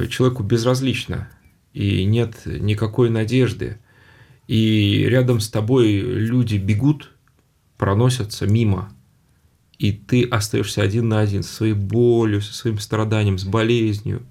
Человеку 0.09 0.43
безразлично, 0.43 1.29
и 1.73 2.03
нет 2.05 2.41
никакой 2.45 3.09
надежды. 3.09 3.77
И 4.47 5.05
рядом 5.07 5.39
с 5.39 5.49
тобой 5.49 5.93
люди 5.97 6.57
бегут, 6.57 7.11
проносятся 7.79 8.45
мимо, 8.45 8.93
и 9.79 9.93
ты 9.93 10.25
остаешься 10.25 10.83
один 10.83 11.07
на 11.07 11.21
один 11.21 11.41
со 11.41 11.53
своей 11.53 11.73
болью, 11.73 12.41
со 12.41 12.53
своим 12.53 12.77
страданием, 12.77 13.39
с 13.39 13.45
болезнью. 13.45 14.21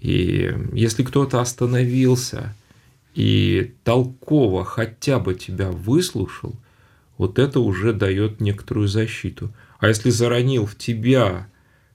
И 0.00 0.54
если 0.74 1.02
кто-то 1.02 1.40
остановился 1.40 2.54
и 3.14 3.74
толково 3.84 4.64
хотя 4.66 5.18
бы 5.18 5.34
тебя 5.34 5.70
выслушал, 5.70 6.54
вот 7.16 7.38
это 7.38 7.58
уже 7.60 7.94
дает 7.94 8.40
некоторую 8.40 8.86
защиту. 8.86 9.50
А 9.78 9.88
если 9.88 10.10
заронил 10.10 10.66
в 10.66 10.76
тебя, 10.76 11.48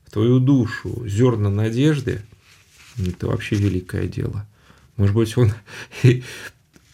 в 0.06 0.12
твою 0.12 0.40
душу 0.40 1.08
зерна 1.08 1.52
надежды, 1.52 2.24
это 2.98 3.28
вообще 3.28 3.58
великое 3.58 4.08
дело. 4.08 4.48
Может 4.96 5.16
быть, 5.16 5.38
он 5.38 5.52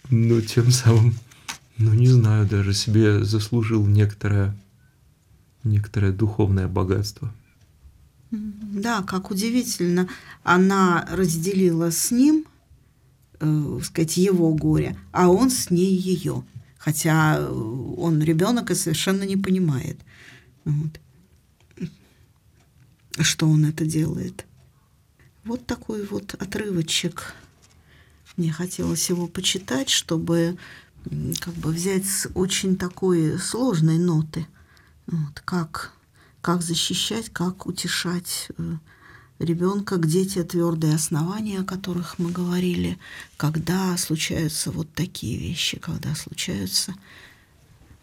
ну, 0.10 0.41
тем 0.41 0.70
самым 0.70 1.13
ну, 1.77 1.94
не 1.94 2.08
знаю, 2.08 2.48
даже 2.48 2.74
себе 2.74 3.24
заслужил 3.24 3.86
некоторое, 3.86 4.56
некоторое 5.63 6.12
духовное 6.12 6.68
богатство. 6.68 7.34
Да, 8.32 9.03
как 9.03 9.32
удивительно, 9.32 10.10
она 10.44 11.08
разделила 11.12 11.92
с 11.92 12.12
ним, 12.12 12.46
э, 13.39 13.80
сказать, 13.84 14.18
его 14.18 14.53
горе, 14.53 14.98
а 15.12 15.30
он 15.30 15.50
с 15.50 15.70
ней 15.70 15.96
ее. 15.96 16.44
Хотя 16.77 17.48
он 17.50 18.22
ребенок 18.22 18.72
и 18.72 18.75
совершенно 18.75 19.24
не 19.24 19.38
понимает, 19.38 19.98
вот, 20.65 21.00
что 23.20 23.48
он 23.48 23.65
это 23.65 23.86
делает. 23.86 24.46
Вот 25.44 25.65
такой 25.65 26.06
вот 26.06 26.34
отрывочек. 26.34 27.36
Мне 28.36 28.51
хотелось 28.51 29.10
его 29.10 29.27
почитать, 29.27 29.89
чтобы 29.89 30.58
как 31.39 31.53
бы 31.55 31.72
взять 31.72 32.05
с 32.05 32.29
очень 32.33 32.77
такой 32.77 33.38
сложной 33.39 33.98
ноты. 33.98 34.48
Вот, 35.07 35.41
как, 35.43 35.91
как 36.41 36.62
защищать, 36.62 37.29
как 37.29 37.65
утешать 37.65 38.48
э, 38.57 38.77
ребенка, 39.39 39.98
где 39.98 40.25
те 40.25 40.43
твердые 40.43 40.95
основания, 40.95 41.60
о 41.60 41.65
которых 41.65 42.19
мы 42.19 42.31
говорили, 42.31 42.98
когда 43.38 43.95
случаются 43.98 44.72
вот 44.72 44.88
такие 44.93 45.38
вещи, 45.38 45.77
когда 45.77 46.15
случаются 46.15 46.93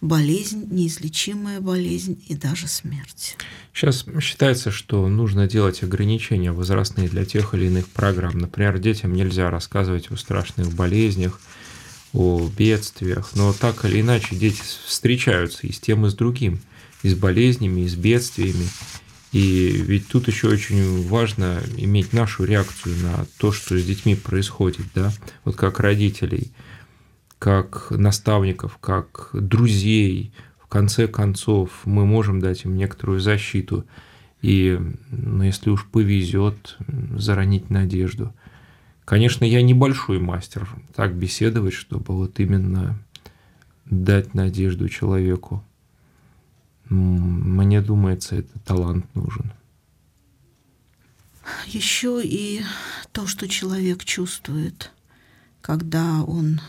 болезнь, 0.00 0.66
неизлечимая 0.70 1.60
болезнь 1.60 2.22
и 2.26 2.34
даже 2.34 2.68
смерть. 2.68 3.36
Сейчас 3.72 4.04
считается, 4.20 4.70
что 4.70 5.06
нужно 5.08 5.46
делать 5.46 5.82
ограничения 5.82 6.52
возрастные 6.52 7.08
для 7.08 7.24
тех 7.24 7.54
или 7.54 7.66
иных 7.66 7.88
программ. 7.88 8.38
Например, 8.38 8.78
детям 8.78 9.12
нельзя 9.12 9.50
рассказывать 9.50 10.10
о 10.10 10.16
страшных 10.16 10.72
болезнях, 10.72 11.40
о 12.12 12.48
бедствиях, 12.56 13.30
но 13.34 13.52
так 13.52 13.84
или 13.84 14.00
иначе 14.00 14.34
дети 14.36 14.60
встречаются 14.86 15.66
и 15.66 15.72
с 15.72 15.80
тем, 15.80 16.06
и 16.06 16.10
с 16.10 16.14
другим, 16.14 16.60
и 17.02 17.08
с 17.08 17.14
болезнями, 17.14 17.82
и 17.82 17.88
с 17.88 17.94
бедствиями. 17.94 18.68
И 19.32 19.68
ведь 19.86 20.08
тут 20.08 20.26
еще 20.26 20.48
очень 20.48 21.06
важно 21.06 21.62
иметь 21.76 22.12
нашу 22.12 22.44
реакцию 22.44 22.96
на 23.02 23.26
то, 23.38 23.52
что 23.52 23.78
с 23.78 23.84
детьми 23.84 24.16
происходит, 24.16 24.86
да, 24.94 25.12
вот 25.44 25.54
как 25.54 25.78
родителей, 25.78 26.50
как 27.38 27.90
наставников, 27.90 28.78
как 28.78 29.30
друзей. 29.32 30.32
В 30.60 30.66
конце 30.66 31.08
концов, 31.08 31.70
мы 31.84 32.06
можем 32.06 32.40
дать 32.40 32.64
им 32.64 32.76
некоторую 32.76 33.20
защиту. 33.20 33.84
И, 34.42 34.78
ну, 35.10 35.42
если 35.42 35.70
уж 35.70 35.86
повезет, 35.86 36.76
заронить 37.16 37.70
надежду. 37.70 38.32
Конечно, 39.10 39.44
я 39.44 39.60
небольшой 39.60 40.20
мастер 40.20 40.70
так 40.94 41.16
беседовать, 41.16 41.74
чтобы 41.74 42.14
вот 42.14 42.38
именно 42.38 42.96
дать 43.84 44.34
надежду 44.34 44.88
человеку. 44.88 45.64
Мне 46.88 47.80
думается, 47.80 48.36
это 48.36 48.56
талант 48.60 49.12
нужен. 49.16 49.52
Еще 51.66 52.22
и 52.22 52.62
то, 53.10 53.26
что 53.26 53.48
человек 53.48 54.04
чувствует, 54.04 54.92
когда 55.60 56.22
он 56.22 56.60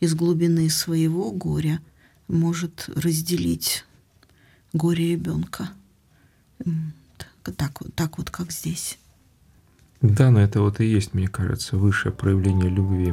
из 0.00 0.16
глубины 0.16 0.70
своего 0.70 1.30
горя 1.30 1.80
может 2.26 2.90
разделить 2.96 3.84
горе 4.72 5.12
ребенка. 5.12 5.70
Так, 7.44 7.82
так 7.94 8.18
вот, 8.18 8.30
как 8.30 8.50
здесь. 8.50 8.98
Да, 10.00 10.30
но 10.30 10.40
это 10.40 10.60
вот 10.60 10.80
и 10.80 10.86
есть, 10.86 11.14
мне 11.14 11.26
кажется, 11.26 11.76
высшее 11.76 12.14
проявление 12.14 12.70
любви. 12.70 13.12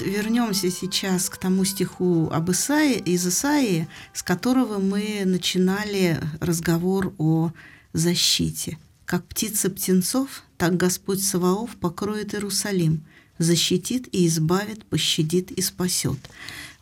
Вернемся 0.00 0.70
сейчас 0.70 1.28
к 1.28 1.36
тому 1.36 1.64
стиху 1.64 2.30
об 2.30 2.50
Исаии, 2.50 2.98
из 2.98 3.26
Исаии, 3.26 3.88
с 4.12 4.22
которого 4.22 4.78
мы 4.78 5.22
начинали 5.24 6.18
разговор 6.40 7.14
о 7.18 7.52
защите. 7.92 8.78
«Как 9.04 9.26
птица 9.26 9.70
птенцов, 9.70 10.42
так 10.56 10.76
Господь 10.76 11.22
Саваоф 11.22 11.76
покроет 11.76 12.34
Иерусалим, 12.34 13.04
защитит 13.38 14.08
и 14.12 14.26
избавит, 14.26 14.84
пощадит 14.84 15.50
и 15.50 15.60
спасет». 15.62 16.18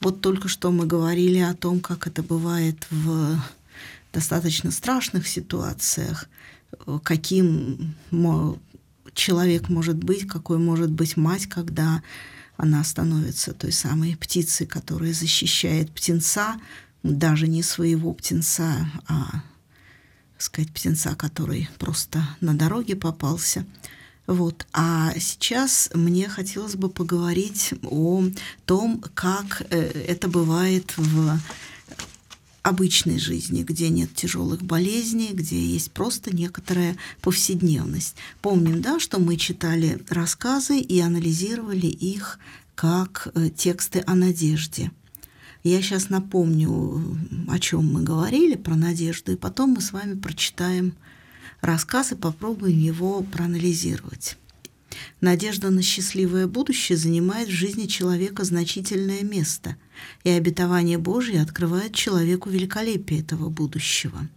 Вот 0.01 0.21
только 0.21 0.49
что 0.49 0.71
мы 0.71 0.87
говорили 0.87 1.39
о 1.39 1.55
том, 1.55 1.81
как 1.81 2.07
это 2.07 2.23
бывает 2.23 2.87
в 2.91 3.41
достаточно 4.13 4.71
страшных 4.71 5.27
ситуациях, 5.27 6.29
каким 7.03 7.95
человек 9.15 9.69
может 9.69 9.97
быть, 9.97 10.27
какой 10.29 10.59
может 10.59 10.91
быть 10.91 11.17
мать, 11.17 11.47
когда 11.47 12.03
она 12.59 12.83
становится 12.85 13.55
той 13.55 13.73
самой 13.73 14.17
птицей, 14.17 14.67
которая 14.67 15.15
защищает 15.15 15.91
птенца, 15.93 16.57
даже 17.05 17.47
не 17.47 17.63
своего 17.63 18.13
птенца, 18.13 18.91
а, 19.07 19.43
сказать, 20.37 20.73
птенца, 20.73 21.15
который 21.15 21.69
просто 21.79 22.29
на 22.41 22.55
дороге 22.55 22.97
попался. 22.97 23.65
Вот. 24.27 24.67
А 24.73 25.13
сейчас 25.19 25.89
мне 25.95 26.29
хотелось 26.29 26.75
бы 26.75 26.91
поговорить 26.91 27.75
о 27.85 28.25
том, 28.67 29.03
как 29.15 29.63
э, 29.71 29.77
это 30.07 30.29
бывает 30.29 30.93
в 30.97 31.39
обычной 32.69 33.19
жизни, 33.19 33.63
где 33.63 33.89
нет 33.89 34.15
тяжелых 34.15 34.63
болезней, 34.63 35.31
где 35.33 35.59
есть 35.59 35.91
просто 35.93 36.35
некоторая 36.35 36.97
повседневность. 37.21 38.17
Помним, 38.43 38.83
да, 38.83 39.01
что 39.01 39.19
мы 39.19 39.37
читали 39.37 40.01
рассказы 40.09 40.79
и 40.79 41.01
анализировали 41.01 41.87
их 41.87 42.39
как 42.75 43.29
э, 43.35 43.51
тексты 43.51 44.05
о 44.07 44.15
надежде. 44.15 44.93
Я 45.65 45.83
сейчас 45.83 46.09
напомню, 46.11 47.19
о 47.49 47.59
чем 47.59 47.93
мы 47.93 48.03
говорили 48.03 48.55
про 48.55 48.77
надежду, 48.77 49.33
и 49.33 49.37
потом 49.37 49.71
мы 49.71 49.81
с 49.81 49.93
вами 49.93 50.15
прочитаем 50.19 50.95
рассказ 51.61 52.13
и 52.13 52.15
попробуем 52.15 52.79
его 52.79 53.23
проанализировать. 53.23 54.37
Надежда 55.21 55.71
на 55.71 55.83
счастливое 55.83 56.47
будущее 56.47 56.97
занимает 56.97 57.49
в 57.49 57.53
жизни 57.53 57.87
человека 57.87 58.45
значительное 58.45 59.23
место, 59.23 59.77
и 60.23 60.31
обетование 60.31 60.97
Божье 60.97 61.43
открывает 61.43 61.93
человеку 61.93 62.51
великолепие 62.51 63.21
этого 63.21 63.49
будущего. 63.49 64.29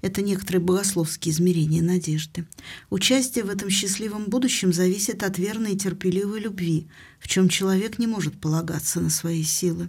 Это 0.00 0.22
некоторые 0.22 0.60
богословские 0.60 1.32
измерения 1.32 1.82
надежды. 1.82 2.46
Участие 2.88 3.44
в 3.44 3.50
этом 3.50 3.68
счастливом 3.68 4.26
будущем 4.26 4.72
зависит 4.72 5.24
от 5.24 5.38
верной 5.38 5.72
и 5.72 5.76
терпеливой 5.76 6.38
любви, 6.40 6.86
в 7.18 7.26
чем 7.26 7.48
человек 7.48 7.98
не 7.98 8.06
может 8.06 8.40
полагаться 8.40 9.00
на 9.00 9.10
свои 9.10 9.42
силы. 9.42 9.88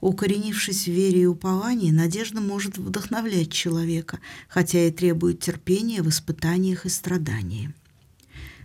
Укоренившись 0.00 0.84
в 0.84 0.90
вере 0.90 1.22
и 1.22 1.26
уповании, 1.26 1.92
надежда 1.92 2.40
может 2.40 2.78
вдохновлять 2.78 3.52
человека, 3.52 4.18
хотя 4.48 4.88
и 4.88 4.90
требует 4.90 5.38
терпения 5.38 6.02
в 6.02 6.08
испытаниях 6.08 6.86
и 6.86 6.88
страданиях. 6.88 7.70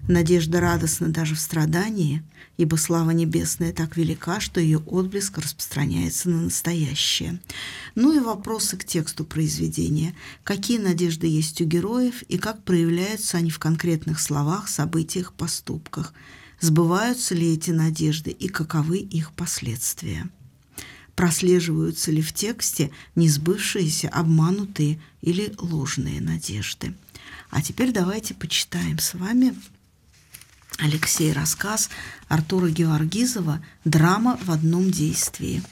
Надежда 0.08 0.62
радостна 0.62 1.10
даже 1.10 1.36
в 1.36 1.40
страдании, 1.40 2.24
ибо 2.56 2.78
слава 2.78 3.12
небесная 3.12 3.74
так 3.74 3.98
велика, 3.98 4.40
что 4.40 4.62
ее 4.62 4.78
отблеск 4.78 5.38
распространяется 5.38 6.30
на 6.30 6.44
настоящее. 6.44 7.42
Ну 7.96 8.16
и 8.16 8.20
вопросы 8.20 8.78
к 8.78 8.86
тексту 8.86 9.26
произведения. 9.26 10.16
Какие 10.46 10.78
надежды 10.78 11.28
есть 11.28 11.60
у 11.62 11.66
героев 11.66 12.22
и 12.24 12.38
как 12.38 12.64
проявляются 12.64 13.38
они 13.38 13.50
в 13.50 13.60
конкретных 13.60 14.22
словах, 14.22 14.70
событиях, 14.70 15.34
поступках? 15.34 16.14
Сбываются 16.62 17.36
ли 17.36 17.54
эти 17.54 17.72
надежды 17.72 18.32
и 18.32 18.48
каковы 18.48 19.00
их 19.00 19.34
последствия? 19.34 20.30
Прослеживаются 21.16 22.12
ли 22.12 22.22
в 22.22 22.32
тексте 22.32 22.92
несбывшиеся, 23.16 24.08
обманутые 24.08 25.02
или 25.22 25.54
ложные 25.58 26.22
надежды? 26.22 26.96
А 27.50 27.62
теперь 27.62 27.92
давайте 27.92 28.34
почитаем 28.34 29.00
с 29.00 29.14
вами 29.14 29.54
Алексей 30.80 31.34
рассказ 31.34 31.90
Артура 32.28 32.70
Геворгизова 32.70 33.62
«Драма 33.84 34.38
в 34.44 34.52
одном 34.52 34.92
действии». 34.92 35.64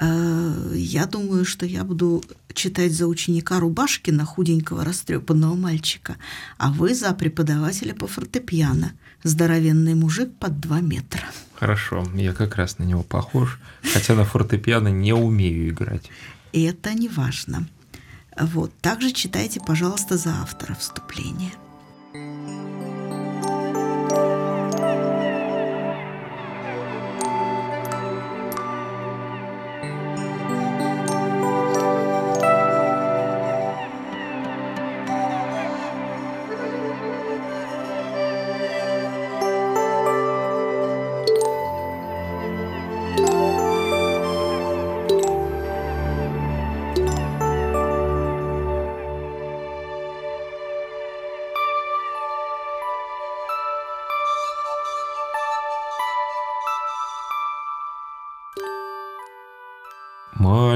Э, 0.00 0.72
я 0.74 1.06
думаю, 1.06 1.44
что 1.44 1.66
я 1.66 1.84
буду 1.84 2.22
читать 2.54 2.92
за 2.92 3.06
ученика 3.06 3.60
Рубашкина, 3.60 4.24
худенького 4.24 4.84
растрепанного 4.84 5.54
мальчика, 5.54 6.16
а 6.58 6.70
вы 6.72 6.94
за 6.94 7.12
преподавателя 7.12 7.94
по 7.94 8.06
фортепиано, 8.06 8.92
здоровенный 9.22 9.94
мужик 9.94 10.32
под 10.38 10.60
два 10.60 10.80
метра. 10.80 11.24
Хорошо, 11.54 12.06
я 12.14 12.32
как 12.32 12.56
раз 12.56 12.78
на 12.78 12.84
него 12.84 13.02
похож, 13.02 13.58
хотя 13.92 14.14
на 14.14 14.24
фортепиано 14.24 14.88
не 14.88 15.12
умею 15.12 15.68
играть. 15.68 16.10
И 16.52 16.62
это 16.62 16.94
не 16.94 17.08
важно. 17.08 17.68
Вот, 18.38 18.72
также 18.80 19.12
читайте, 19.12 19.60
пожалуйста, 19.60 20.16
за 20.16 20.30
автора 20.30 20.74
вступления. 20.74 21.52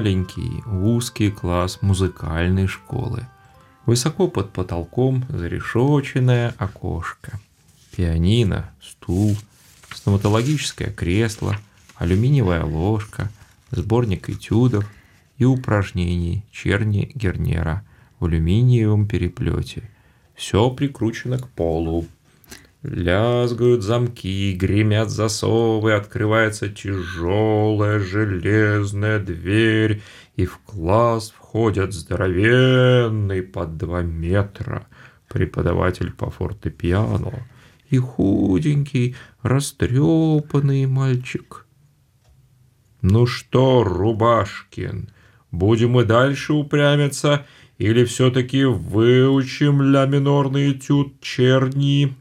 Маленький, 0.05 0.63
узкий 0.67 1.31
класс 1.31 1.79
музыкальной 1.81 2.67
школы. 2.67 3.27
Высоко 3.87 4.29
под 4.29 4.53
потолком 4.53 5.25
зарешоченное 5.31 6.55
окошко. 6.59 7.41
Пианино, 7.97 8.71
стул, 8.83 9.35
стоматологическое 9.89 10.91
кресло, 10.91 11.57
алюминиевая 11.97 12.65
ложка, 12.67 13.31
сборник 13.71 14.29
этюдов 14.29 14.85
и 15.39 15.47
упражнений 15.47 16.45
Черни 16.53 17.11
Гернера 17.15 17.83
в 18.21 18.27
алюминиевом 18.27 19.09
переплете. 19.09 19.89
Все 20.35 20.69
прикручено 20.69 21.39
к 21.39 21.49
полу. 21.49 22.07
Лязгают 22.85 23.83
замки, 23.83 24.53
гремят 24.53 25.09
засовы, 25.09 25.95
открывается 25.95 26.69
тяжелая 26.69 27.99
железная 27.99 29.19
дверь, 29.19 30.03
и 30.37 30.45
в 30.45 30.59
класс 30.59 31.33
входят 31.35 31.95
здоровенный 31.95 33.43
под 33.43 33.79
два 33.79 34.03
метра 34.03 34.87
преподаватель 35.29 36.13
по 36.13 36.29
фортепиано 36.29 37.47
и 37.89 37.97
худенький, 37.97 39.17
растрепанный 39.41 40.85
мальчик. 40.85 41.67
«Ну 43.01 43.25
что, 43.25 43.83
Рубашкин, 43.83 45.09
будем 45.51 45.99
и 46.01 46.05
дальше 46.05 46.53
упрямиться, 46.53 47.47
или 47.79 48.05
все-таки 48.05 48.65
выучим 48.65 49.81
ля 49.81 50.05
минорный 50.05 50.73
этюд 50.73 51.19
черни?» 51.23 52.15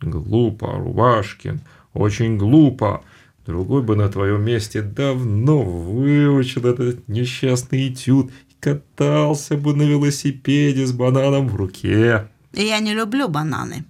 Глупо, 0.00 0.78
Рубашкин, 0.78 1.60
очень 1.92 2.38
глупо. 2.38 3.02
Другой 3.46 3.82
бы 3.82 3.96
на 3.96 4.08
твоем 4.08 4.42
месте 4.42 4.82
давно 4.82 5.62
выучил 5.62 6.66
этот 6.66 7.08
несчастный 7.08 7.88
этюд 7.88 8.30
и 8.48 8.54
катался 8.60 9.56
бы 9.56 9.74
на 9.74 9.82
велосипеде 9.82 10.86
с 10.86 10.92
бананом 10.92 11.48
в 11.48 11.56
руке. 11.56 12.28
Я 12.52 12.80
не 12.80 12.94
люблю 12.94 13.28
бананы. 13.28 13.84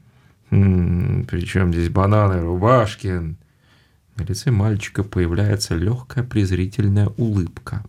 Хм, 0.50 1.26
причем 1.30 1.72
здесь 1.72 1.88
бананы, 1.88 2.40
Рубашкин? 2.40 3.36
На 4.16 4.22
лице 4.22 4.50
мальчика 4.50 5.04
появляется 5.04 5.74
легкая 5.74 6.24
презрительная 6.24 7.08
улыбка. 7.16 7.84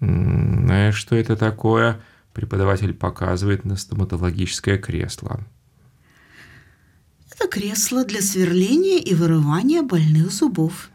Знаешь, 0.00 0.94
что 0.94 1.16
это 1.16 1.36
такое? 1.36 2.00
Преподаватель 2.32 2.94
показывает 2.94 3.64
на 3.64 3.76
стоматологическое 3.76 4.78
кресло. 4.78 5.40
Это 7.40 7.48
кресло 7.48 8.04
для 8.04 8.20
сверления 8.20 8.98
и 8.98 9.14
вырывания 9.14 9.82
больных 9.82 10.30
зубов. 10.30 10.90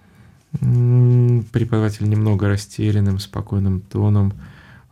Преподаватель 0.60 2.08
немного 2.08 2.48
растерянным, 2.48 3.18
спокойным 3.18 3.82
тоном. 3.82 4.34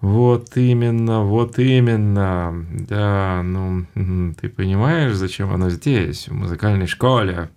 Вот 0.02 0.58
именно, 0.58 1.22
вот 1.22 1.60
именно. 1.60 2.66
Да, 2.90 3.44
ну, 3.44 3.86
ты 3.94 4.50
понимаешь, 4.50 5.14
зачем 5.14 5.54
оно 5.54 5.70
здесь, 5.70 6.28
в 6.28 6.34
музыкальной 6.34 6.88
школе? 6.88 7.50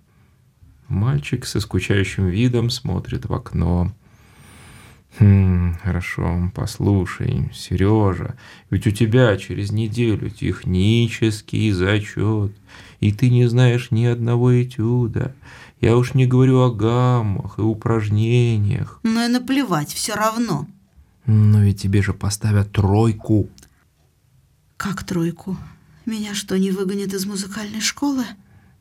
Мальчик 0.87 1.45
со 1.45 1.59
скучающим 1.59 2.27
видом 2.27 2.69
смотрит 2.69 3.25
в 3.25 3.33
окно. 3.33 3.91
Хм, 5.19 5.75
хорошо, 5.83 6.51
послушай, 6.53 7.49
Сережа, 7.51 8.37
ведь 8.69 8.85
у 8.85 8.91
тебя 8.91 9.35
через 9.37 9.71
неделю 9.71 10.29
технический 10.29 11.71
зачет, 11.71 12.51
и 12.99 13.11
ты 13.11 13.29
не 13.29 13.47
знаешь 13.47 13.91
ни 13.91 14.05
одного 14.05 14.61
этюда. 14.61 15.35
Я 15.79 15.95
уж 15.97 16.13
не 16.13 16.25
говорю 16.25 16.61
о 16.61 16.73
гаммах 16.73 17.59
и 17.59 17.61
упражнениях. 17.61 18.99
Ну 19.03 19.25
и 19.25 19.27
наплевать, 19.27 19.91
все 19.91 20.15
равно. 20.15 20.67
Но 21.25 21.61
ведь 21.61 21.81
тебе 21.81 22.01
же 22.01 22.13
поставят 22.13 22.71
тройку. 22.71 23.49
Как 24.77 25.03
тройку? 25.03 25.57
Меня 26.05 26.33
что, 26.33 26.57
не 26.57 26.71
выгонят 26.71 27.13
из 27.13 27.25
музыкальной 27.25 27.81
школы? 27.81 28.23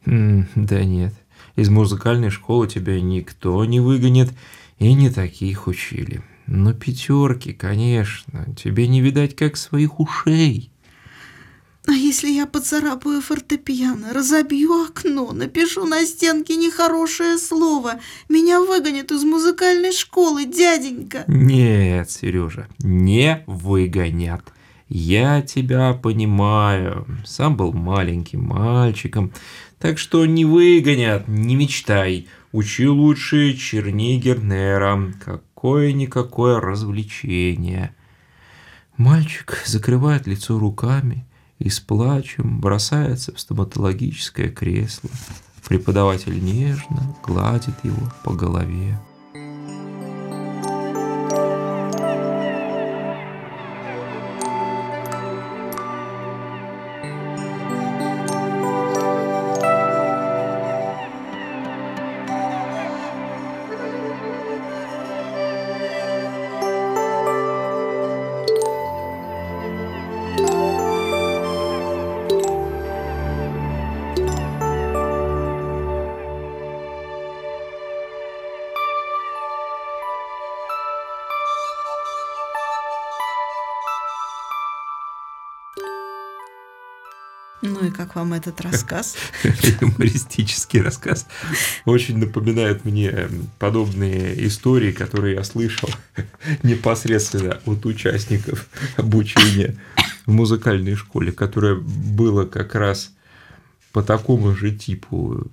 Да 0.04 0.84
нет, 0.84 1.14
из 1.56 1.68
музыкальной 1.68 2.30
школы 2.30 2.68
тебя 2.68 3.00
никто 3.00 3.64
не 3.64 3.80
выгонит, 3.80 4.32
и 4.78 4.92
не 4.92 5.10
таких 5.10 5.66
учили. 5.66 6.22
Но 6.46 6.72
пятерки, 6.72 7.52
конечно, 7.52 8.46
тебе 8.54 8.86
не 8.86 9.00
видать 9.00 9.34
как 9.34 9.56
своих 9.56 9.98
ушей. 9.98 10.70
А 11.88 11.92
если 11.92 12.28
я 12.28 12.46
поцарапаю 12.46 13.20
фортепиано, 13.20 14.12
разобью 14.12 14.84
окно, 14.84 15.32
напишу 15.32 15.84
на 15.84 16.04
стенке 16.04 16.56
нехорошее 16.56 17.38
слово, 17.38 18.00
меня 18.28 18.60
выгонят 18.60 19.12
из 19.12 19.22
музыкальной 19.22 19.92
школы, 19.92 20.46
дяденька? 20.46 21.24
Нет, 21.28 22.10
Сережа, 22.10 22.66
не 22.80 23.44
выгонят. 23.46 24.42
Я 24.88 25.42
тебя 25.42 25.92
понимаю. 25.94 27.06
Сам 27.24 27.56
был 27.56 27.72
маленьким 27.72 28.42
мальчиком. 28.44 29.32
Так 29.78 29.98
что 29.98 30.26
не 30.26 30.44
выгонят, 30.44 31.28
не 31.28 31.54
мечтай. 31.54 32.28
Учи 32.50 32.88
лучше 32.88 33.54
черни 33.54 34.18
Гернера. 34.18 35.12
Какое-никакое 35.24 36.60
развлечение. 36.60 37.94
Мальчик 38.96 39.62
закрывает 39.66 40.26
лицо 40.26 40.58
руками 40.58 41.26
и 41.58 41.68
с 41.68 41.80
плачем 41.80 42.60
бросается 42.60 43.34
в 43.34 43.40
стоматологическое 43.40 44.48
кресло. 44.48 45.10
Преподаватель 45.68 46.42
нежно 46.42 47.16
гладит 47.24 47.74
его 47.82 48.12
по 48.24 48.32
голове. 48.32 48.98
Вам 88.26 88.34
этот 88.34 88.60
рассказ? 88.60 89.16
Юмористический 89.80 90.80
рассказ. 90.80 91.26
Очень 91.84 92.18
напоминает 92.18 92.84
мне 92.84 93.28
подобные 93.58 94.46
истории, 94.46 94.92
которые 94.92 95.36
я 95.36 95.44
слышал 95.44 95.88
непосредственно 96.62 97.60
от 97.64 97.86
участников 97.86 98.68
обучения 98.96 99.76
в 100.26 100.32
музыкальной 100.32 100.96
школе, 100.96 101.30
которое 101.30 101.76
было 101.76 102.44
как 102.44 102.74
раз 102.74 103.12
по 103.92 104.02
такому 104.02 104.54
же 104.54 104.72
типу, 104.72 105.46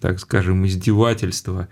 так 0.00 0.20
скажем, 0.20 0.66
издевательства 0.66 1.68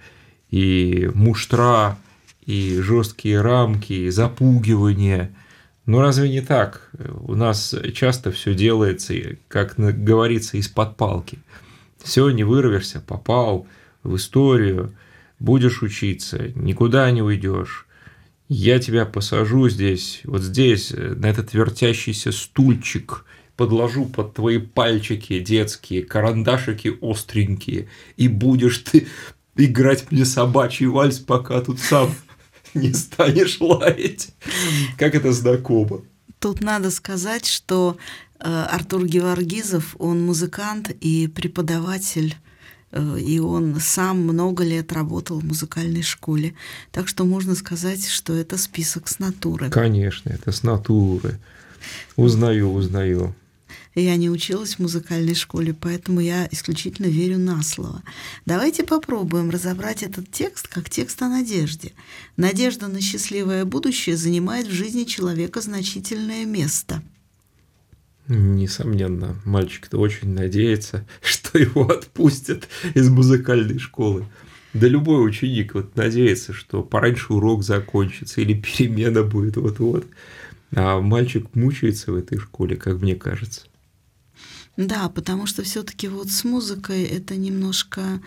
и 0.50 1.10
муштра, 1.14 1.98
и 2.44 2.80
жесткие 2.80 3.42
рамки, 3.42 3.92
и 3.92 4.10
запугивания– 4.10 5.30
ну 5.88 6.02
разве 6.02 6.28
не 6.28 6.42
так? 6.42 6.90
У 7.22 7.34
нас 7.34 7.74
часто 7.94 8.30
все 8.30 8.52
делается, 8.52 9.14
как 9.48 9.76
говорится, 9.76 10.58
из-под 10.58 10.98
палки. 10.98 11.38
Все, 12.02 12.28
не 12.28 12.44
вырвешься, 12.44 13.00
попал 13.00 13.66
в 14.02 14.14
историю, 14.16 14.92
будешь 15.38 15.82
учиться, 15.82 16.52
никуда 16.54 17.10
не 17.10 17.22
уйдешь. 17.22 17.86
Я 18.50 18.80
тебя 18.80 19.06
посажу 19.06 19.70
здесь, 19.70 20.20
вот 20.24 20.42
здесь, 20.42 20.92
на 20.92 21.24
этот 21.24 21.54
вертящийся 21.54 22.32
стульчик, 22.32 23.24
подложу 23.56 24.04
под 24.04 24.34
твои 24.34 24.58
пальчики 24.58 25.40
детские, 25.40 26.02
карандашики 26.04 26.98
остренькие, 27.00 27.88
и 28.18 28.28
будешь 28.28 28.76
ты 28.78 29.06
играть 29.56 30.12
мне 30.12 30.26
собачий 30.26 30.84
вальс, 30.84 31.18
пока 31.18 31.62
тут 31.62 31.78
сам 31.80 32.14
не 32.74 32.92
станешь 32.92 33.60
лаять. 33.60 34.30
Как 34.96 35.14
это 35.14 35.32
знакомо. 35.32 36.02
Тут 36.38 36.60
надо 36.60 36.90
сказать, 36.90 37.46
что 37.46 37.96
э, 38.38 38.44
Артур 38.44 39.06
Геворгизов, 39.06 39.96
он 39.98 40.24
музыкант 40.24 40.90
и 41.00 41.26
преподаватель 41.26 42.36
э, 42.92 43.18
и 43.18 43.40
он 43.40 43.78
сам 43.80 44.20
много 44.20 44.64
лет 44.64 44.92
работал 44.92 45.40
в 45.40 45.44
музыкальной 45.44 46.02
школе. 46.02 46.54
Так 46.92 47.08
что 47.08 47.24
можно 47.24 47.54
сказать, 47.54 48.06
что 48.08 48.34
это 48.34 48.56
список 48.56 49.08
с 49.08 49.18
натуры. 49.18 49.70
Конечно, 49.70 50.30
это 50.30 50.52
с 50.52 50.62
натуры. 50.62 51.38
Узнаю, 52.16 52.72
узнаю. 52.72 53.34
Я 53.98 54.16
не 54.16 54.30
училась 54.30 54.74
в 54.74 54.78
музыкальной 54.78 55.34
школе, 55.34 55.74
поэтому 55.74 56.20
я 56.20 56.48
исключительно 56.52 57.06
верю 57.06 57.38
на 57.38 57.62
слово. 57.62 58.02
Давайте 58.46 58.84
попробуем 58.84 59.50
разобрать 59.50 60.04
этот 60.04 60.30
текст 60.30 60.68
как 60.68 60.88
текст 60.88 61.20
о 61.20 61.28
надежде. 61.28 61.92
Надежда 62.36 62.86
на 62.86 63.00
счастливое 63.00 63.64
будущее 63.64 64.16
занимает 64.16 64.68
в 64.68 64.72
жизни 64.72 65.02
человека 65.02 65.60
значительное 65.60 66.44
место. 66.44 67.02
Несомненно, 68.28 69.40
мальчик-то 69.44 69.98
очень 69.98 70.28
надеется, 70.28 71.04
что 71.20 71.58
его 71.58 71.88
отпустят 71.88 72.68
из 72.94 73.08
музыкальной 73.08 73.78
школы. 73.78 74.26
Да 74.74 74.86
любой 74.86 75.26
ученик 75.26 75.74
вот 75.74 75.96
надеется, 75.96 76.52
что 76.52 76.82
пораньше 76.84 77.32
урок 77.32 77.64
закончится 77.64 78.42
или 78.42 78.52
перемена 78.52 79.24
будет 79.24 79.56
вот-вот. 79.56 80.06
А 80.72 81.00
мальчик 81.00 81.54
мучается 81.54 82.12
в 82.12 82.14
этой 82.14 82.38
школе, 82.38 82.76
как 82.76 83.00
мне 83.00 83.16
кажется. 83.16 83.67
Да, 84.78 85.08
потому 85.08 85.46
что 85.46 85.64
все-таки 85.64 86.06
вот 86.06 86.30
с 86.30 86.44
музыкой 86.44 87.02
это 87.02 87.34
немножко 87.34 88.20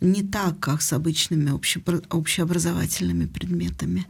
не 0.00 0.22
так, 0.22 0.58
как 0.58 0.80
с 0.80 0.94
обычными 0.94 1.50
общеобразовательными 1.50 3.26
предметами. 3.26 4.06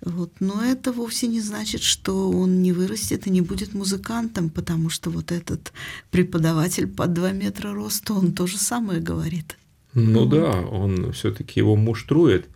Вот. 0.00 0.32
Но 0.40 0.64
это 0.64 0.90
вовсе 0.90 1.28
не 1.28 1.40
значит, 1.40 1.82
что 1.82 2.28
он 2.28 2.60
не 2.60 2.72
вырастет 2.72 3.28
и 3.28 3.30
не 3.30 3.40
будет 3.40 3.72
музыкантом, 3.72 4.50
потому 4.50 4.90
что 4.90 5.10
вот 5.10 5.30
этот 5.30 5.72
преподаватель 6.10 6.88
под 6.88 7.12
2 7.12 7.30
метра 7.30 7.72
роста, 7.72 8.14
он 8.14 8.32
то 8.32 8.48
же 8.48 8.58
самое 8.58 9.00
говорит. 9.00 9.56
Ну 9.94 10.24
вот. 10.24 10.30
да, 10.30 10.60
он 10.60 11.12
все-таки 11.12 11.60
его 11.60 11.76
муштрует. 11.76 12.48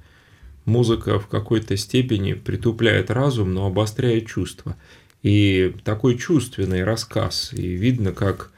Музыка 0.64 1.21
в 1.21 1.29
какой-то 1.29 1.77
степени 1.77 2.33
притупляет 2.33 3.12
разум, 3.12 3.55
но 3.55 3.66
обостряет 3.66 4.27
чувства. 4.27 4.77
И 5.23 5.73
такой 5.85 6.18
чувственный 6.18 6.83
рассказ. 6.83 7.53
И 7.53 7.62
видно, 7.62 8.11
как 8.11 8.51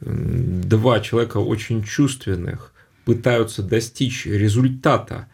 два 0.00 1.00
человека 1.00 1.38
очень 1.38 1.82
чувственных 1.82 2.72
пытаются 3.04 3.62
достичь 3.62 4.26
результата. 4.26 5.26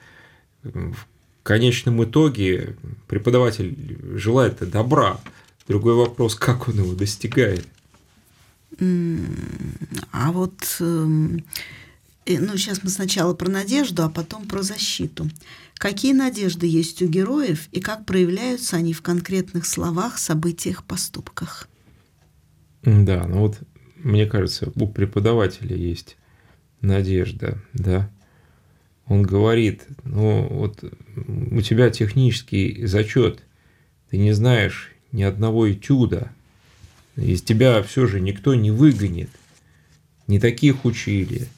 В 0.62 0.96
конечном 1.42 2.02
итоге 2.02 2.76
преподаватель 3.06 3.98
желает 4.16 4.58
добра. 4.70 5.18
Другой 5.68 5.94
вопрос, 5.94 6.34
как 6.34 6.68
он 6.68 6.78
его 6.78 6.94
достигает. 6.94 7.66
А 8.78 10.32
вот 10.32 10.76
эм, 10.80 11.44
ну, 12.26 12.56
сейчас 12.56 12.82
мы 12.82 12.90
сначала 12.90 13.34
про 13.34 13.48
надежду, 13.48 14.02
а 14.02 14.10
потом 14.10 14.46
про 14.46 14.62
защиту. 14.62 15.30
Какие 15.74 16.12
надежды 16.12 16.66
есть 16.66 17.02
у 17.02 17.06
героев 17.06 17.68
и 17.70 17.80
как 17.80 18.06
проявляются 18.06 18.76
они 18.76 18.92
в 18.92 19.02
конкретных 19.02 19.66
словах, 19.66 20.18
событиях, 20.18 20.84
поступках? 20.84 21.68
Да, 22.82 23.26
ну 23.26 23.40
вот 23.40 23.58
мне 23.96 24.26
кажется, 24.26 24.72
у 24.74 24.86
преподавателя 24.86 25.76
есть 25.76 26.16
надежда, 26.80 27.58
да. 27.72 28.10
Он 29.06 29.22
говорит, 29.22 29.82
ну 30.04 30.46
вот 30.48 30.82
у 31.16 31.60
тебя 31.62 31.90
технический 31.90 32.86
зачет, 32.86 33.42
ты 34.10 34.18
не 34.18 34.32
знаешь 34.32 34.92
ни 35.12 35.22
одного 35.22 35.72
этюда, 35.72 36.32
из 37.14 37.42
тебя 37.42 37.82
все 37.82 38.06
же 38.06 38.20
никто 38.20 38.54
не 38.54 38.70
выгонит, 38.70 39.30
не 40.26 40.40
таких 40.40 40.84
учили, 40.84 41.48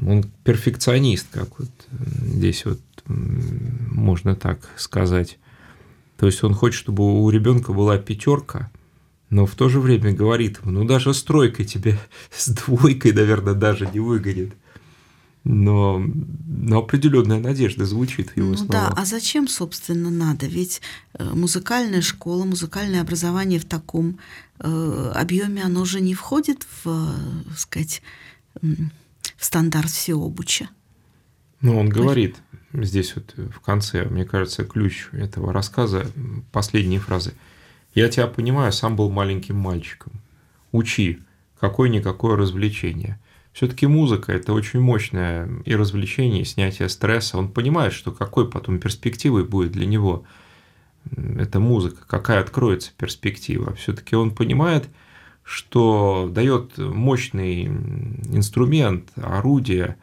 он 0.00 0.24
перфекционист, 0.44 1.28
как 1.30 1.58
вот 1.58 1.70
здесь 2.26 2.64
вот 2.64 2.80
можно 3.06 4.36
так 4.36 4.70
сказать. 4.76 5.38
То 6.16 6.26
есть 6.26 6.44
он 6.44 6.54
хочет, 6.54 6.78
чтобы 6.78 7.22
у 7.22 7.30
ребенка 7.30 7.72
была 7.72 7.96
пятерка, 7.96 8.70
но 9.30 9.46
в 9.46 9.54
то 9.54 9.68
же 9.68 9.80
время 9.80 10.12
говорит 10.12 10.58
ему, 10.60 10.72
ну 10.72 10.84
даже 10.84 11.14
с 11.14 11.22
тройкой 11.22 11.64
тебе, 11.64 11.98
с 12.30 12.48
двойкой, 12.48 13.12
наверное, 13.12 13.54
даже 13.54 13.88
не 13.92 14.00
выгонит. 14.00 14.54
Но, 15.42 16.04
но 16.46 16.80
определенная 16.80 17.40
надежда 17.40 17.86
звучит 17.86 18.30
в 18.30 18.36
его 18.36 18.50
ну, 18.50 18.56
словах. 18.56 18.94
Да, 18.94 18.94
а 18.94 19.06
зачем, 19.06 19.48
собственно, 19.48 20.10
надо? 20.10 20.46
Ведь 20.46 20.82
э, 21.14 21.24
музыкальная 21.32 22.02
школа, 22.02 22.44
музыкальное 22.44 23.00
образование 23.00 23.58
в 23.58 23.64
таком 23.64 24.18
э, 24.58 25.12
объеме, 25.14 25.62
оно 25.62 25.86
же 25.86 26.02
не 26.02 26.12
входит 26.12 26.66
в, 26.84 26.88
э, 26.88 27.56
сказать, 27.56 28.02
в 28.60 28.90
стандарт 29.38 29.88
всеобуча. 29.88 30.68
Ну, 31.62 31.78
он 31.78 31.88
говорит 31.88 32.36
здесь 32.74 33.14
вот 33.14 33.34
в 33.36 33.60
конце, 33.60 34.04
мне 34.04 34.26
кажется, 34.26 34.64
ключ 34.64 35.08
этого 35.12 35.54
рассказа, 35.54 36.06
последние 36.52 37.00
фразы. 37.00 37.32
«Я 37.94 38.08
тебя 38.08 38.26
понимаю, 38.26 38.72
сам 38.72 38.96
был 38.96 39.10
маленьким 39.10 39.56
мальчиком. 39.56 40.12
Учи, 40.72 41.20
какое-никакое 41.58 42.36
развлечение». 42.36 43.18
Все-таки 43.52 43.86
музыка– 43.86 44.32
это 44.34 44.52
очень 44.52 44.80
мощное 44.80 45.48
и 45.64 45.74
развлечение, 45.74 46.42
и 46.42 46.44
снятие 46.44 46.88
стресса. 46.88 47.36
Он 47.36 47.48
понимает, 47.48 47.92
что 47.92 48.12
какой 48.12 48.48
потом 48.48 48.78
перспективой 48.78 49.44
будет 49.44 49.72
для 49.72 49.86
него 49.86 50.24
эта 51.16 51.58
музыка, 51.58 52.04
какая 52.06 52.40
откроется 52.40 52.92
перспектива. 52.96 53.74
Все-таки 53.74 54.14
он 54.14 54.30
понимает, 54.34 54.88
что 55.42 56.30
дает 56.32 56.78
мощный 56.78 57.64
инструмент, 57.64 59.10
орудие, 59.16 59.96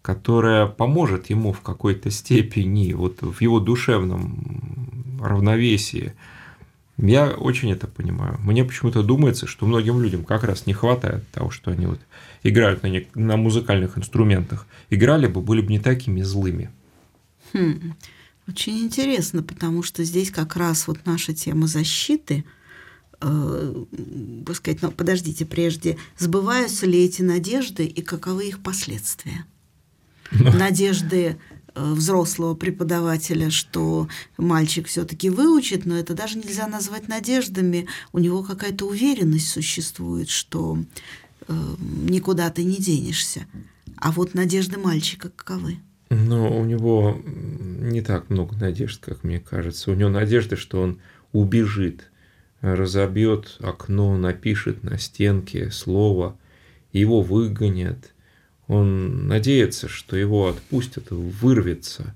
которое 0.00 0.66
поможет 0.66 1.28
ему 1.28 1.52
в 1.52 1.60
какой-то 1.60 2.10
степени, 2.10 2.94
вот 2.94 3.20
в 3.20 3.40
его 3.42 3.60
душевном 3.60 5.18
равновесии. 5.20 6.14
Я 6.98 7.30
очень 7.30 7.70
это 7.70 7.86
понимаю. 7.86 8.38
Мне 8.40 8.64
почему-то 8.64 9.02
думается, 9.02 9.46
что 9.46 9.66
многим 9.66 10.02
людям 10.02 10.24
как 10.24 10.44
раз 10.44 10.66
не 10.66 10.74
хватает 10.74 11.28
того, 11.30 11.50
что 11.50 11.70
они 11.70 11.86
вот 11.86 12.00
играют 12.42 12.82
на, 12.82 12.88
не, 12.88 13.06
на 13.14 13.36
музыкальных 13.36 13.96
инструментах. 13.96 14.66
Играли 14.90 15.26
бы, 15.26 15.40
были 15.40 15.60
бы 15.60 15.68
не 15.70 15.78
такими 15.78 16.22
злыми. 16.22 16.70
Хм. 17.52 17.94
Очень 18.48 18.80
интересно, 18.80 19.42
потому 19.42 19.82
что 19.82 20.04
здесь 20.04 20.30
как 20.30 20.56
раз 20.56 20.88
вот 20.88 21.06
наша 21.06 21.34
тема 21.34 21.66
защиты– 21.66 22.44
э, 23.20 23.84
сказать, 24.54 24.82
но 24.82 24.90
подождите, 24.90 25.44
прежде, 25.46 25.96
сбываются 26.16 26.86
ли 26.86 27.04
эти 27.04 27.22
надежды 27.22 27.86
и 27.86 28.02
каковы 28.02 28.48
их 28.48 28.62
последствия? 28.62 29.44
Надежды 30.30 31.36
взрослого 31.94 32.54
преподавателя, 32.54 33.50
что 33.50 34.08
мальчик 34.36 34.86
все-таки 34.86 35.30
выучит, 35.30 35.86
но 35.86 35.96
это 35.96 36.14
даже 36.14 36.38
нельзя 36.38 36.66
назвать 36.66 37.08
надеждами. 37.08 37.86
У 38.12 38.18
него 38.18 38.42
какая-то 38.42 38.86
уверенность 38.86 39.48
существует, 39.48 40.28
что 40.28 40.78
э, 41.46 41.74
никуда 42.08 42.50
ты 42.50 42.64
не 42.64 42.76
денешься. 42.76 43.46
А 43.96 44.12
вот 44.12 44.34
надежды 44.34 44.78
мальчика 44.78 45.30
каковы? 45.30 45.76
Но 46.10 46.58
у 46.58 46.64
него 46.64 47.20
не 47.24 48.00
так 48.00 48.30
много 48.30 48.56
надежд, 48.56 49.00
как 49.04 49.24
мне 49.24 49.40
кажется. 49.40 49.90
У 49.90 49.94
него 49.94 50.08
надежда, 50.08 50.56
что 50.56 50.80
он 50.80 50.98
убежит 51.32 52.08
разобьет 52.60 53.56
окно, 53.60 54.16
напишет 54.16 54.82
на 54.82 54.98
стенке 54.98 55.70
слово, 55.70 56.36
его 56.92 57.22
выгонят. 57.22 58.12
Он 58.68 59.26
надеется, 59.26 59.88
что 59.88 60.16
его 60.16 60.48
отпустят, 60.48 61.10
вырвется. 61.10 62.14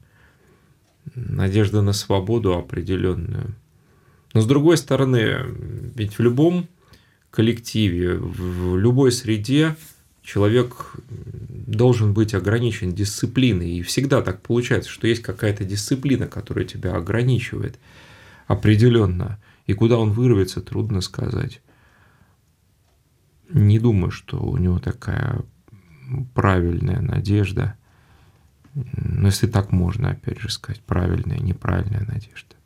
Надежда 1.15 1.83
на 1.83 1.93
свободу 1.93 2.55
определенную. 2.57 3.55
Но 4.35 4.41
с 4.41 4.47
другой 4.47 4.77
стороны, 4.77 5.39
ведь 5.95 6.19
в 6.19 6.23
любом 6.23 6.69
коллективе, 7.31 8.15
в 8.17 8.77
любой 8.77 9.13
среде 9.13 9.77
человек 10.23 10.93
должен 11.67 12.13
быть 12.13 12.35
ограничен 12.35 12.95
дисциплиной. 12.95 13.79
И 13.79 13.83
всегда 13.83 14.23
так 14.23 14.43
получается, 14.43 14.91
что 14.91 15.07
есть 15.07 15.23
какая-то 15.23 15.65
дисциплина, 15.65 16.27
которая 16.29 16.65
тебя 16.65 16.95
ограничивает 16.95 17.79
определенно. 18.47 19.41
И 19.67 19.73
куда 19.73 19.99
он 19.99 20.13
вырвется, 20.13 20.61
трудно 20.61 21.01
сказать. 21.01 21.61
Не 23.49 23.79
думаю, 23.79 24.11
что 24.11 24.39
у 24.39 24.57
него 24.59 24.79
такая 24.79 25.43
правильная 26.35 27.01
надежда. 27.01 27.75
Но 28.75 29.27
если 29.29 29.47
так 29.47 29.71
можно, 29.73 30.11
опять 30.11 30.41
же 30.41 30.51
сказать, 30.51 30.81
правильная, 30.81 31.39
неправильная 31.39 32.07
надежда. 32.07 32.57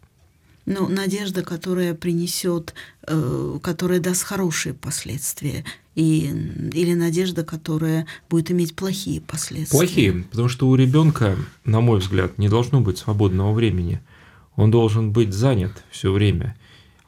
Ну, 0.67 0.89
надежда, 0.89 1.43
которая 1.43 1.95
принесет, 1.95 2.75
э, 3.07 3.59
которая 3.63 4.01
даст 4.01 4.25
хорошие 4.25 4.75
последствия, 4.75 5.65
и, 5.95 6.27
или 6.75 6.95
надежда, 6.95 7.45
которая 7.45 8.07
будет 8.29 8.51
иметь 8.51 8.77
плохие 8.77 9.21
последствия. 9.21 9.79
Плохие, 9.79 10.13
потому 10.31 10.49
что 10.49 10.69
у 10.69 10.75
ребенка, 10.75 11.37
на 11.65 11.81
мой 11.81 12.01
взгляд, 12.01 12.37
не 12.39 12.49
должно 12.49 12.81
быть 12.81 12.99
свободного 12.99 13.53
времени. 13.53 14.01
Он 14.57 14.71
должен 14.71 15.13
быть 15.13 15.33
занят 15.33 15.73
все 15.91 16.13
время. 16.13 16.57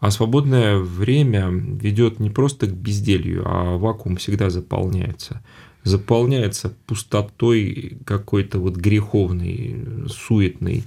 А 0.00 0.10
свободное 0.10 0.78
время 0.78 1.48
ведет 1.48 2.20
не 2.20 2.30
просто 2.30 2.66
к 2.66 2.72
безделью, 2.72 3.42
а 3.44 3.76
вакуум 3.76 4.16
всегда 4.16 4.48
заполняется. 4.50 5.42
Заполняется 5.84 6.74
пустотой 6.86 7.98
какой-то 8.04 8.58
вот 8.58 8.76
греховной, 8.76 10.06
суетной. 10.08 10.84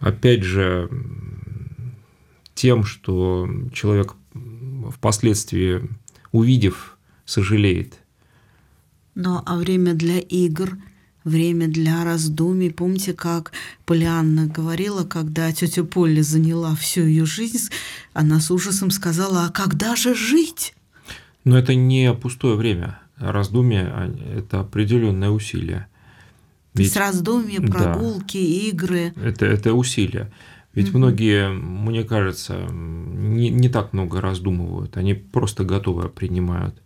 Опять 0.00 0.44
же, 0.44 0.88
тем, 2.54 2.84
что 2.84 3.48
человек 3.72 4.14
впоследствии 4.90 5.82
увидев, 6.32 6.96
сожалеет. 7.24 7.98
Ну, 9.14 9.42
а 9.44 9.56
время 9.56 9.94
для 9.94 10.18
игр, 10.18 10.78
время 11.24 11.68
для 11.68 12.04
раздумий. 12.04 12.72
Помните, 12.72 13.12
как 13.12 13.52
Полианна 13.84 14.46
говорила, 14.46 15.04
когда 15.04 15.52
тетя 15.52 15.84
Полли 15.84 16.20
заняла 16.20 16.74
всю 16.74 17.02
ее 17.02 17.26
жизнь, 17.26 17.70
она 18.12 18.40
с 18.40 18.50
ужасом 18.50 18.90
сказала, 18.90 19.46
а 19.46 19.50
когда 19.50 19.96
же 19.96 20.14
жить? 20.14 20.74
Но 21.44 21.58
это 21.58 21.74
не 21.74 22.12
пустое 22.14 22.56
время. 22.56 23.00
Раздумие 23.18 23.86
а,– 23.86 24.14
это 24.36 24.60
определенное 24.60 25.30
усилие. 25.30 25.86
Ведь, 26.74 26.96
раздумья, 26.96 27.60
прогулки, 27.60 28.38
да, 28.38 28.68
игры. 28.68 29.12
Это, 29.16 29.46
это 29.46 29.74
усилия. 29.74 30.30
Ведь 30.74 30.90
угу. 30.90 30.98
многие, 30.98 31.50
мне 31.50 32.04
кажется, 32.04 32.68
не, 32.70 33.50
не 33.50 33.68
так 33.68 33.92
много 33.92 34.20
раздумывают, 34.20 34.96
они 34.96 35.14
просто 35.14 35.64
готовы 35.64 36.08
принимают. 36.08 36.80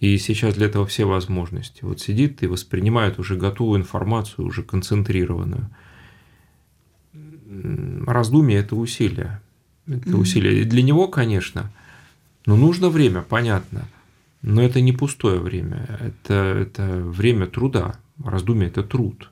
И 0.00 0.16
сейчас 0.18 0.54
для 0.54 0.66
этого 0.66 0.86
все 0.86 1.04
возможности. 1.04 1.80
Вот 1.82 2.00
сидит 2.00 2.42
и 2.42 2.46
воспринимает 2.46 3.18
уже 3.18 3.36
готовую 3.36 3.80
информацию, 3.80 4.46
уже 4.46 4.62
концентрированную. 4.62 5.70
Раздумие– 8.06 8.58
это 8.60 8.76
усилие. 8.76 9.40
Это 9.86 10.10
mm 10.10 10.16
усилие. 10.16 10.62
И 10.62 10.64
для 10.64 10.82
него, 10.82 11.08
конечно, 11.08 11.70
но 12.44 12.56
нужно 12.56 12.88
время, 12.88 13.22
понятно. 13.22 13.86
Но 14.46 14.62
это 14.62 14.80
не 14.80 14.92
пустое 14.92 15.38
время. 15.38 16.00
Это, 16.00 16.34
это 16.34 16.96
время 17.02 17.46
труда. 17.46 17.98
Раздумие– 18.24 18.68
это 18.70 18.82
труд 18.82 19.30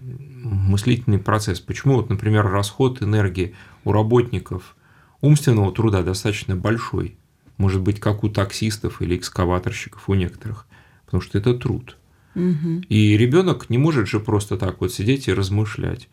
мыслительный 0.00 1.18
процесс. 1.18 1.60
Почему, 1.60 1.96
вот, 1.96 2.10
например, 2.10 2.46
расход 2.46 3.02
энергии 3.02 3.54
у 3.84 3.92
работников 3.92 4.76
умственного 5.20 5.72
труда 5.72 6.02
достаточно 6.02 6.56
большой, 6.56 7.16
может 7.56 7.80
быть, 7.80 8.00
как 8.00 8.22
у 8.24 8.28
таксистов 8.28 9.00
или 9.00 9.16
экскаваторщиков 9.16 10.08
у 10.08 10.14
некоторых, 10.14 10.66
потому 11.06 11.20
что 11.20 11.38
это 11.38 11.54
труд. 11.54 11.96
Угу. 12.34 12.82
И 12.88 13.16
ребенок 13.16 13.70
не 13.70 13.78
может 13.78 14.08
же 14.08 14.20
просто 14.20 14.58
так 14.58 14.80
вот 14.80 14.92
сидеть 14.92 15.28
и 15.28 15.32
размышлять. 15.32 16.08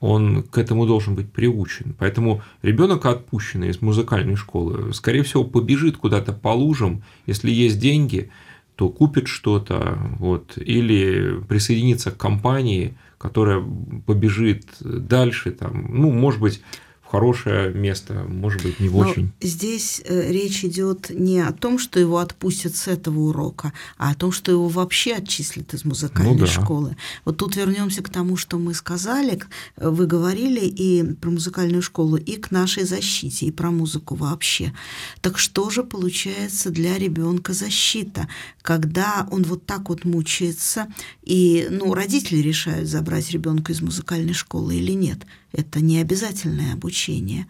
Он 0.00 0.42
к 0.42 0.56
этому 0.56 0.86
должен 0.86 1.14
быть 1.14 1.30
приучен. 1.30 1.94
Поэтому 1.98 2.42
ребенок, 2.62 3.04
отпущенный 3.06 3.68
из 3.68 3.82
музыкальной 3.82 4.36
школы, 4.36 4.92
скорее 4.94 5.22
всего, 5.22 5.44
побежит 5.44 5.96
куда-то 5.98 6.32
по 6.32 6.48
лужам, 6.48 7.02
если 7.26 7.50
есть 7.50 7.78
деньги, 7.78 8.30
то 8.76 8.88
купит 8.88 9.28
что-то, 9.28 9.98
вот, 10.18 10.56
или 10.56 11.38
присоединится 11.46 12.10
к 12.10 12.16
компании, 12.16 12.96
которая 13.18 13.62
побежит 14.06 14.64
дальше, 14.80 15.50
там, 15.50 15.86
ну, 15.90 16.10
может 16.10 16.40
быть, 16.40 16.62
хорошее 17.10 17.74
место, 17.74 18.24
может 18.28 18.62
быть, 18.62 18.78
не 18.78 18.88
в 18.88 18.92
Но 18.92 18.98
очень. 19.00 19.32
Здесь 19.40 20.00
э, 20.04 20.30
речь 20.30 20.64
идет 20.64 21.10
не 21.10 21.40
о 21.40 21.52
том, 21.52 21.78
что 21.78 21.98
его 21.98 22.18
отпустят 22.18 22.76
с 22.76 22.86
этого 22.86 23.18
урока, 23.18 23.72
а 23.98 24.10
о 24.10 24.14
том, 24.14 24.30
что 24.30 24.52
его 24.52 24.68
вообще 24.68 25.14
отчислят 25.14 25.74
из 25.74 25.84
музыкальной 25.84 26.34
ну, 26.34 26.38
да. 26.38 26.46
школы. 26.46 26.96
Вот 27.24 27.36
тут 27.36 27.56
вернемся 27.56 28.02
к 28.02 28.08
тому, 28.10 28.36
что 28.36 28.58
мы 28.58 28.74
сказали. 28.74 29.40
Вы 29.76 30.06
говорили 30.06 30.60
и 30.60 31.02
про 31.14 31.30
музыкальную 31.30 31.82
школу, 31.82 32.16
и 32.16 32.36
к 32.36 32.52
нашей 32.52 32.84
защите, 32.84 33.46
и 33.46 33.50
про 33.50 33.70
музыку 33.72 34.14
вообще. 34.14 34.72
Так 35.20 35.38
что 35.38 35.68
же 35.70 35.82
получается 35.82 36.70
для 36.70 36.96
ребенка 36.96 37.52
защита, 37.52 38.28
когда 38.62 39.26
он 39.32 39.42
вот 39.42 39.66
так 39.66 39.88
вот 39.88 40.04
мучается, 40.04 40.86
и 41.22 41.66
ну, 41.70 41.92
родители 41.92 42.38
решают 42.38 42.88
забрать 42.88 43.30
ребенка 43.32 43.72
из 43.72 43.80
музыкальной 43.80 44.34
школы 44.34 44.76
или 44.76 44.92
нет? 44.92 45.26
Это 45.52 45.80
не 45.80 45.98
обязательное 45.98 46.72
обучение. 46.72 47.46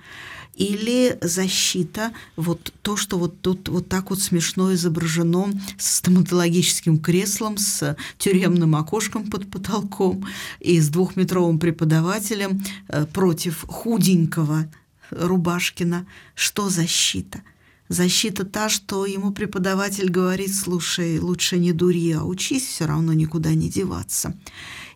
Или 0.56 1.16
защита, 1.22 2.12
вот 2.36 2.72
то, 2.82 2.96
что 2.96 3.18
вот 3.18 3.40
тут 3.40 3.68
вот 3.68 3.88
так 3.88 4.10
вот 4.10 4.20
смешно 4.20 4.74
изображено 4.74 5.48
с 5.78 5.96
стоматологическим 5.98 6.98
креслом, 6.98 7.56
с 7.56 7.96
тюремным 8.18 8.76
окошком 8.76 9.30
под 9.30 9.50
потолком 9.50 10.26
и 10.58 10.78
с 10.80 10.88
двухметровым 10.90 11.58
преподавателем 11.58 12.62
э, 12.88 13.06
против 13.06 13.64
худенького 13.68 14.68
Рубашкина. 15.10 16.06
Что 16.34 16.68
защита? 16.68 17.40
Защита 17.90 18.44
та, 18.44 18.68
что 18.68 19.04
ему 19.04 19.32
преподаватель 19.32 20.10
говорит, 20.10 20.54
слушай, 20.54 21.18
лучше 21.18 21.58
не 21.58 21.72
дури, 21.72 22.12
а 22.12 22.22
учись, 22.22 22.64
все 22.64 22.86
равно 22.86 23.12
никуда 23.12 23.52
не 23.54 23.68
деваться. 23.68 24.38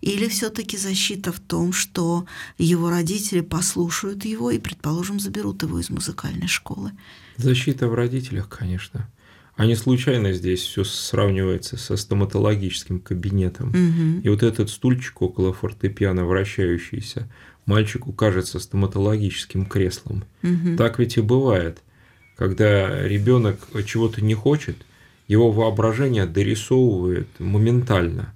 Или 0.00 0.28
все-таки 0.28 0.76
защита 0.76 1.32
в 1.32 1.40
том, 1.40 1.72
что 1.72 2.24
его 2.56 2.90
родители 2.90 3.40
послушают 3.40 4.24
его 4.24 4.52
и, 4.52 4.60
предположим, 4.60 5.18
заберут 5.18 5.64
его 5.64 5.80
из 5.80 5.90
музыкальной 5.90 6.46
школы? 6.46 6.92
Защита 7.36 7.88
в 7.88 7.94
родителях, 7.94 8.48
конечно. 8.48 9.10
А 9.56 9.66
не 9.66 9.74
случайно 9.74 10.32
здесь 10.32 10.60
все 10.62 10.84
сравнивается 10.84 11.76
со 11.76 11.96
стоматологическим 11.96 13.00
кабинетом. 13.00 13.70
Угу. 13.70 14.20
И 14.22 14.28
вот 14.28 14.44
этот 14.44 14.70
стульчик 14.70 15.20
около 15.20 15.52
фортепиано 15.52 16.26
вращающийся, 16.26 17.28
мальчику 17.66 18.12
кажется 18.12 18.60
стоматологическим 18.60 19.66
креслом. 19.66 20.24
Угу. 20.44 20.76
Так 20.76 21.00
ведь 21.00 21.16
и 21.16 21.20
бывает, 21.20 21.82
когда 22.36 23.06
ребенок 23.06 23.58
чего-то 23.86 24.22
не 24.22 24.34
хочет, 24.34 24.76
его 25.28 25.50
воображение 25.50 26.26
дорисовывает 26.26 27.28
моментально. 27.38 28.34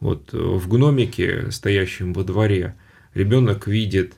Вот 0.00 0.34
э, 0.34 0.38
в 0.38 0.68
гномике, 0.68 1.50
стоящем 1.50 2.12
во 2.12 2.24
дворе, 2.24 2.74
ребенок 3.14 3.66
видит 3.66 4.14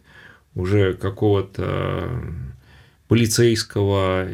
уже 0.54 0.94
какого-то 0.94 2.20
полицейского 3.06 4.28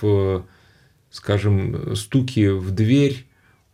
в, 0.00 0.44
скажем, 1.10 1.96
стуки 1.96 2.48
в 2.48 2.70
дверь, 2.70 3.26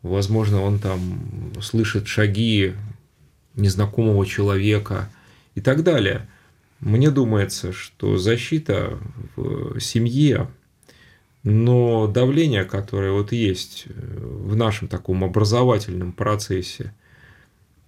возможно, 0.02 0.62
он 0.62 0.78
там 0.78 1.52
слышит 1.60 2.06
шаги 2.06 2.74
незнакомого 3.56 4.24
человека 4.26 5.10
и 5.54 5.60
так 5.60 5.82
далее. 5.82 6.28
Мне 6.80 7.10
думается, 7.10 7.72
что 7.72 8.16
защита 8.16 8.98
в 9.36 9.78
семье, 9.80 10.50
но 11.42 12.06
давление, 12.06 12.64
которое 12.64 13.12
вот 13.12 13.32
есть 13.32 13.86
в 13.86 14.56
нашем 14.56 14.88
таком 14.88 15.22
образовательном 15.22 16.12
процессе, 16.12 16.94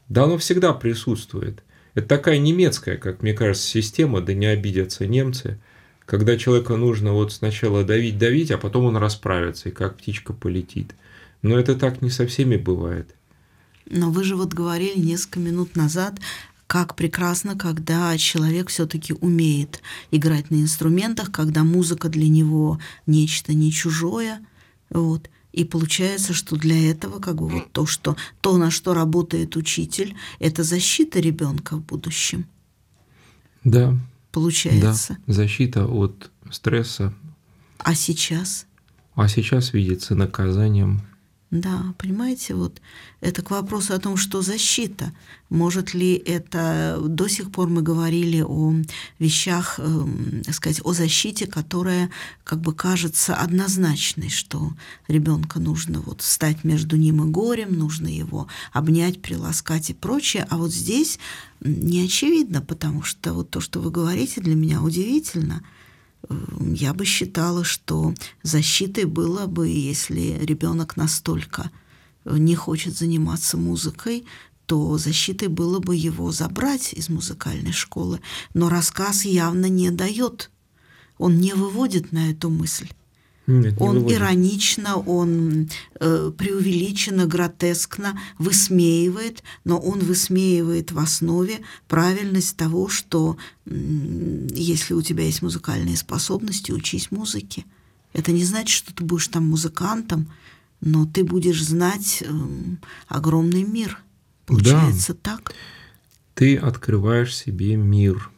да 0.08 0.24
оно 0.24 0.36
всегда 0.38 0.72
присутствует. 0.74 1.62
Это 1.94 2.06
такая 2.06 2.38
немецкая, 2.38 2.96
как 2.96 3.22
мне 3.22 3.34
кажется, 3.34 3.66
система, 3.66 4.20
да 4.20 4.34
не 4.34 4.46
обидятся 4.46 5.06
немцы, 5.06 5.58
когда 6.04 6.36
человека 6.36 6.76
нужно 6.76 7.12
вот 7.12 7.32
сначала 7.32 7.84
давить-давить, 7.84 8.50
а 8.50 8.58
потом 8.58 8.86
он 8.86 8.96
расправится, 8.96 9.68
и 9.68 9.72
как 9.72 9.96
птичка 9.96 10.32
полетит. 10.32 10.94
Но 11.42 11.58
это 11.58 11.74
так 11.74 12.02
не 12.02 12.10
со 12.10 12.26
всеми 12.26 12.56
бывает. 12.56 13.14
Но 13.86 14.10
вы 14.10 14.24
же 14.24 14.36
вот 14.36 14.54
говорили 14.54 14.98
несколько 14.98 15.40
минут 15.40 15.76
назад, 15.76 16.18
как 16.72 16.96
прекрасно, 16.96 17.54
когда 17.54 18.16
человек 18.16 18.70
все-таки 18.70 19.12
умеет 19.12 19.82
играть 20.10 20.50
на 20.50 20.54
инструментах, 20.54 21.30
когда 21.30 21.64
музыка 21.64 22.08
для 22.08 22.30
него 22.30 22.80
нечто 23.06 23.52
не 23.52 23.70
чужое. 23.70 24.40
Вот. 24.88 25.28
И 25.52 25.66
получается, 25.66 26.32
что 26.32 26.56
для 26.56 26.90
этого 26.90 27.20
как 27.20 27.34
бы 27.34 27.46
вот 27.46 27.70
то, 27.72 27.84
что 27.84 28.16
то, 28.40 28.56
на 28.56 28.70
что 28.70 28.94
работает 28.94 29.54
учитель, 29.54 30.16
это 30.38 30.62
защита 30.62 31.20
ребенка 31.20 31.76
в 31.76 31.84
будущем. 31.84 32.46
Да. 33.64 33.94
Получается. 34.30 35.18
Да. 35.26 35.34
Защита 35.34 35.86
от 35.86 36.30
стресса. 36.50 37.12
А 37.76 37.94
сейчас? 37.94 38.64
А 39.14 39.28
сейчас 39.28 39.74
видится 39.74 40.14
наказанием 40.14 41.02
да, 41.52 41.94
понимаете, 41.98 42.54
вот 42.54 42.80
это 43.20 43.42
к 43.42 43.50
вопросу 43.50 43.92
о 43.92 43.98
том, 43.98 44.16
что 44.16 44.40
защита. 44.40 45.12
Может 45.50 45.92
ли 45.92 46.14
это... 46.14 46.98
До 47.06 47.28
сих 47.28 47.52
пор 47.52 47.68
мы 47.68 47.82
говорили 47.82 48.40
о 48.40 48.74
вещах, 49.18 49.74
э, 49.76 50.06
сказать, 50.50 50.80
о 50.82 50.94
защите, 50.94 51.46
которая 51.46 52.08
как 52.42 52.62
бы 52.62 52.72
кажется 52.74 53.36
однозначной, 53.36 54.30
что 54.30 54.72
ребенка 55.08 55.60
нужно 55.60 56.00
вот 56.00 56.22
встать 56.22 56.64
между 56.64 56.96
ним 56.96 57.22
и 57.22 57.30
горем, 57.30 57.78
нужно 57.78 58.08
его 58.08 58.48
обнять, 58.72 59.20
приласкать 59.20 59.90
и 59.90 59.94
прочее. 59.94 60.46
А 60.48 60.56
вот 60.56 60.72
здесь 60.72 61.18
не 61.60 62.02
очевидно, 62.02 62.62
потому 62.62 63.02
что 63.02 63.34
вот 63.34 63.50
то, 63.50 63.60
что 63.60 63.78
вы 63.80 63.90
говорите, 63.90 64.40
для 64.40 64.54
меня 64.54 64.80
удивительно– 64.80 65.62
я 66.58 66.94
бы 66.94 67.04
считала, 67.04 67.64
что 67.64 68.14
защитой 68.42 69.04
было 69.04 69.46
бы, 69.46 69.68
если 69.68 70.38
ребенок 70.42 70.96
настолько 70.96 71.70
не 72.24 72.54
хочет 72.54 72.96
заниматься 72.96 73.56
музыкой, 73.56 74.24
то 74.66 74.96
защитой 74.96 75.48
было 75.48 75.80
бы 75.80 75.96
его 75.96 76.30
забрать 76.32 76.92
из 76.92 77.08
музыкальной 77.08 77.72
школы. 77.72 78.20
Но 78.54 78.68
рассказ 78.68 79.24
явно 79.24 79.66
не 79.66 79.90
дает, 79.90 80.50
он 81.18 81.38
не 81.38 81.52
выводит 81.52 82.12
на 82.12 82.30
эту 82.30 82.48
мысль. 82.48 82.88
Нет, 83.52 83.74
он 83.78 83.96
выводит. 83.96 84.18
иронично, 84.18 84.96
он 84.96 85.68
э, 86.00 86.32
преувеличенно, 86.36 87.26
гротескно 87.26 88.18
высмеивает, 88.38 89.42
но 89.64 89.78
он 89.78 89.98
высмеивает 89.98 90.92
в 90.92 90.98
основе 90.98 91.60
правильность 91.86 92.56
того, 92.56 92.88
что 92.88 93.36
э, 93.66 94.48
если 94.54 94.94
у 94.94 95.02
тебя 95.02 95.24
есть 95.24 95.42
музыкальные 95.42 95.96
способности, 95.96 96.72
учись 96.72 97.10
музыке. 97.10 97.64
Это 98.14 98.32
не 98.32 98.44
значит, 98.44 98.74
что 98.74 98.94
ты 98.94 99.04
будешь 99.04 99.28
там 99.28 99.46
музыкантом, 99.46 100.32
но 100.80 101.04
ты 101.06 101.22
будешь 101.22 101.62
знать 101.62 102.22
э, 102.22 102.32
огромный 103.08 103.64
мир. 103.64 103.98
Получается 104.46 105.14
да. 105.14 105.36
так? 105.36 105.54
Ты 106.34 106.56
открываешь 106.56 107.36
себе 107.36 107.76
мир. 107.76 108.30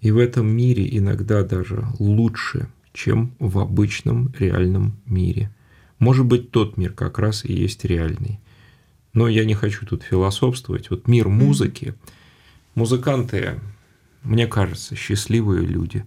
И 0.00 0.10
в 0.10 0.18
этом 0.18 0.46
мире 0.46 0.86
иногда 0.96 1.42
даже 1.42 1.88
лучше, 1.98 2.68
чем 2.96 3.34
в 3.38 3.58
обычном 3.58 4.32
реальном 4.38 4.96
мире. 5.04 5.50
Может 5.98 6.26
быть, 6.26 6.50
тот 6.50 6.76
мир 6.76 6.92
как 6.92 7.18
раз 7.18 7.44
и 7.44 7.52
есть 7.52 7.84
реальный. 7.84 8.40
Но 9.12 9.28
я 9.28 9.44
не 9.44 9.54
хочу 9.54 9.86
тут 9.86 10.02
философствовать. 10.02 10.90
Вот 10.90 11.06
мир 11.06 11.28
музыки, 11.28 11.94
музыканты, 12.74 13.60
мне 14.22 14.46
кажется, 14.46 14.96
счастливые 14.96 15.66
люди. 15.66 16.04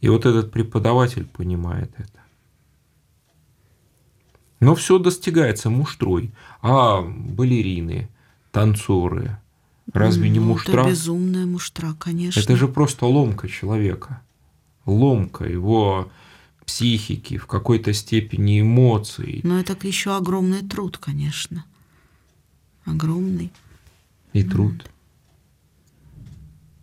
И 0.00 0.08
вот 0.08 0.26
этот 0.26 0.52
преподаватель 0.52 1.24
понимает 1.24 1.92
это. 1.96 2.20
Но 4.60 4.74
все 4.74 4.98
достигается 4.98 5.70
муштрой. 5.70 6.32
А 6.60 7.02
балерины, 7.02 8.08
танцоры, 8.50 9.38
разве 9.92 10.28
ну, 10.28 10.32
не 10.32 10.40
муштра? 10.40 10.80
Это 10.80 10.90
безумная 10.90 11.46
муштра, 11.46 11.94
конечно. 11.98 12.40
Это 12.40 12.56
же 12.56 12.68
просто 12.68 13.06
ломка 13.06 13.48
человека. 13.48 14.22
Ломка 14.86 15.44
его 15.44 16.10
психики, 16.66 17.36
в 17.36 17.46
какой-то 17.46 17.92
степени 17.92 18.60
эмоций. 18.60 19.40
Но 19.42 19.58
это 19.60 19.76
еще 19.86 20.16
огромный 20.16 20.62
труд, 20.62 20.98
конечно 20.98 21.64
огромный. 22.84 23.52
И 24.32 24.42
труд. 24.42 24.72
Вот. 24.72 24.90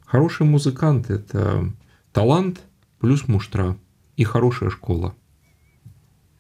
Хороший 0.06 0.46
музыкант– 0.46 1.10
это 1.12 1.72
талант 2.12 2.62
плюс 3.00 3.28
муштра 3.28 3.78
и 4.16 4.24
хорошая 4.24 4.70
школа. 4.70 5.16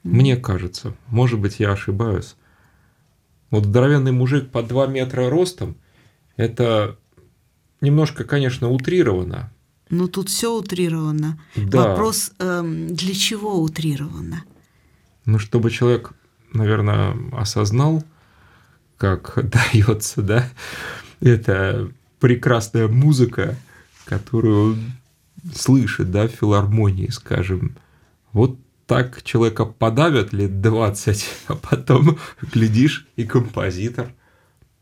Мне 0.03 0.37
кажется, 0.37 0.95
может 1.07 1.39
быть, 1.39 1.59
я 1.59 1.71
ошибаюсь. 1.71 2.35
Вот 3.51 3.65
здоровенный 3.65 4.11
мужик 4.11 4.51
по 4.51 4.63
2 4.63 4.87
метра 4.87 5.29
ростом– 5.29 5.75
это 6.35 6.97
немножко, 7.81 8.23
конечно, 8.23 8.69
утрировано. 8.69 9.51
Но 9.89 10.07
тут 10.07 10.29
все 10.29 10.55
утрировано. 10.55 11.39
Да. 11.55 11.89
Вопрос, 11.89 12.31
эм, 12.39 12.95
для 12.95 13.13
чего 13.13 13.61
утрировано? 13.61 14.43
Ну, 15.25 15.39
чтобы 15.39 15.71
человек, 15.71 16.13
наверное, 16.53 17.15
осознал– 17.31 18.03
как 18.99 19.39
дается, 19.49 20.21
да, 20.21 20.47
это 21.21 21.89
прекрасная 22.19 22.87
музыка, 22.87 23.55
которую 24.05 24.73
он 24.73 24.79
слышит, 25.55 26.11
да, 26.11 26.27
в 26.27 26.31
филармонии, 26.31 27.07
скажем. 27.07 27.77
Вот 28.33 28.59
так 28.85 29.23
человека 29.23 29.65
подавят 29.65 30.33
лет 30.33 30.61
20, 30.61 31.29
а 31.47 31.55
потом, 31.55 32.19
глядишь, 32.53 33.07
и 33.15 33.23
композитор. 33.23 34.13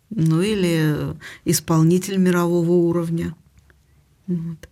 Ну 0.09 0.41
или 0.41 1.15
исполнитель 1.45 2.17
мирового 2.17 2.71
уровня. 2.71 3.35
Вот. 4.25 4.69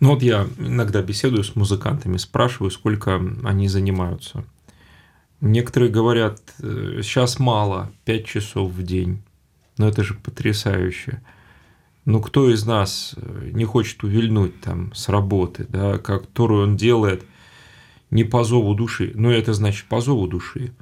Ну 0.00 0.10
вот 0.10 0.22
я 0.22 0.46
иногда 0.58 1.02
беседую 1.02 1.44
с 1.44 1.56
музыкантами, 1.56 2.16
спрашиваю, 2.16 2.70
сколько 2.70 3.20
они 3.44 3.68
занимаются– 3.68 4.44
Некоторые 5.40 5.90
говорят, 5.90 6.40
э, 6.60 7.00
сейчас 7.02 7.38
мало, 7.38 7.92
5 8.04 8.26
часов 8.26 8.72
в 8.72 8.82
день. 8.82 9.22
Но 9.76 9.88
это 9.88 10.02
же 10.02 10.14
потрясающе. 10.14 11.22
Ну, 12.04 12.20
кто 12.20 12.50
из 12.50 12.66
нас 12.66 13.14
э, 13.16 13.50
не 13.52 13.64
хочет 13.64 14.02
увильнуть 14.02 14.60
там 14.60 14.92
с 14.94 15.08
работы, 15.08 15.66
да, 15.68 15.98
которую 15.98 16.64
он 16.64 16.76
делает 16.76 17.24
не 18.10 18.24
по 18.24 18.42
зову 18.42 18.74
души, 18.74 19.12
но 19.14 19.30
это 19.30 19.52
значит 19.52 19.86
по 19.86 20.00
зову 20.00 20.26
души. 20.26 20.72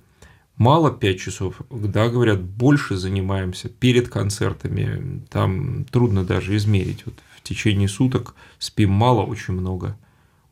Мало 0.56 0.90
5 0.90 1.20
часов, 1.20 1.60
да, 1.68 2.08
говорят, 2.08 2.40
больше 2.40 2.96
занимаемся 2.96 3.68
перед 3.68 4.08
концертами, 4.08 5.22
там 5.28 5.84
трудно 5.84 6.24
даже 6.24 6.56
измерить. 6.56 7.04
Вот 7.04 7.14
течение 7.46 7.88
суток 7.88 8.34
спим 8.58 8.90
мало, 8.90 9.22
очень 9.22 9.54
много, 9.54 9.96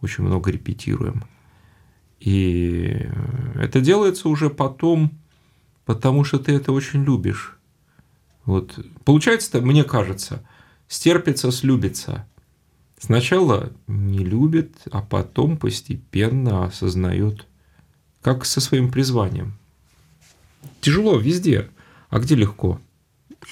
очень 0.01 0.24
много 0.24 0.51
репетируем. 0.51 1.24
И 2.20 3.07
это 3.57 3.80
делается 3.80 4.28
уже 4.28 4.51
потом, 4.51 5.12
потому 5.84 6.24
что 6.24 6.38
ты 6.38 6.53
это 6.53 6.72
очень 6.72 7.05
любишь. 7.05 7.59
Вот. 8.45 8.78
Получается, 9.05 9.61
мне 9.61 9.84
кажется, 9.84 10.47
стерпится, 10.88 11.51
слюбится. 11.51 12.26
Сначала 12.99 13.72
не 13.86 14.24
любит, 14.24 14.76
а 14.90 15.03
потом 15.03 15.57
постепенно 15.57 16.64
осознает, 16.64 17.47
как 18.22 18.45
со 18.47 18.61
своим 18.61 18.90
призванием. 18.90 19.59
Тяжело 20.80 21.18
везде, 21.18 21.68
а 22.09 22.18
где 22.20 22.34
легко– 22.34 22.80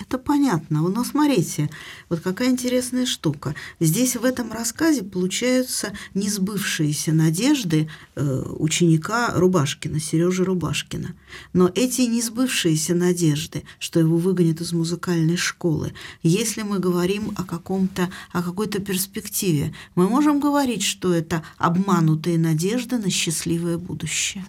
это 0.01 0.19
понятно. 0.19 0.83
Но 0.83 1.05
смотрите, 1.05 1.71
вот 2.09 2.21
какая 2.21 2.51
интересная 2.51 3.07
штука. 3.07 3.55
Здесь 3.81 4.17
в 4.17 4.25
этом 4.25 4.53
рассказе 4.53 5.03
получаются 5.03 5.93
несбывшиеся 6.15 7.13
надежды 7.13 7.89
э, 8.15 8.43
ученика 8.59 9.33
Рубашкина, 9.35 10.01
Сережи 10.01 10.45
Рубашкина. 10.45 11.15
Но 11.53 11.71
эти 11.75 12.03
несбывшиеся 12.03 12.95
надежды, 12.95 13.65
что 13.79 14.01
его 14.01 14.17
выгонят 14.17 14.61
из 14.61 14.73
музыкальной 14.73 15.37
школы, 15.37 15.93
если 16.23 16.63
мы 16.63 16.79
говорим 16.79 17.33
о 17.37 17.45
каком-то, 17.45 18.11
о 18.33 18.43
какой-то 18.43 18.81
перспективе, 18.81 19.75
мы 19.95 20.09
можем 20.09 20.41
говорить, 20.41 20.83
что 20.83 21.13
это 21.13 21.43
обманутые 21.59 22.39
надежды 22.39 22.99
на 22.99 23.11
счастливое 23.11 23.79
будущее. 23.79 24.45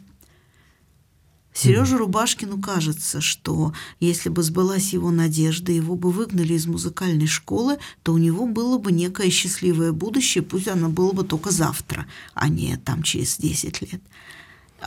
Сереже 1.53 1.97
Рубашкину 1.97 2.59
кажется, 2.59 3.21
что 3.21 3.73
если 3.99 4.29
бы 4.29 4.41
сбылась 4.41 4.91
его 4.93 5.11
надежда, 5.11 5.71
его 5.71 5.95
бы 5.95 6.11
выгнали 6.11 6.53
из 6.53 6.65
музыкальной 6.65 7.27
школы, 7.27 7.77
то 8.01 8.13
у 8.13 8.17
него 8.17 8.47
было 8.47 8.77
бы 8.77 8.91
некое 8.91 9.29
счастливое 9.29 9.91
будущее, 9.91 10.43
пусть 10.43 10.67
оно 10.67 10.89
было 10.89 11.11
бы 11.11 11.23
только 11.23 11.51
завтра, 11.51 12.07
а 12.33 12.49
не 12.49 12.75
там 12.77 13.03
через 13.03 13.37
10 13.37 13.81
лет. 13.81 14.01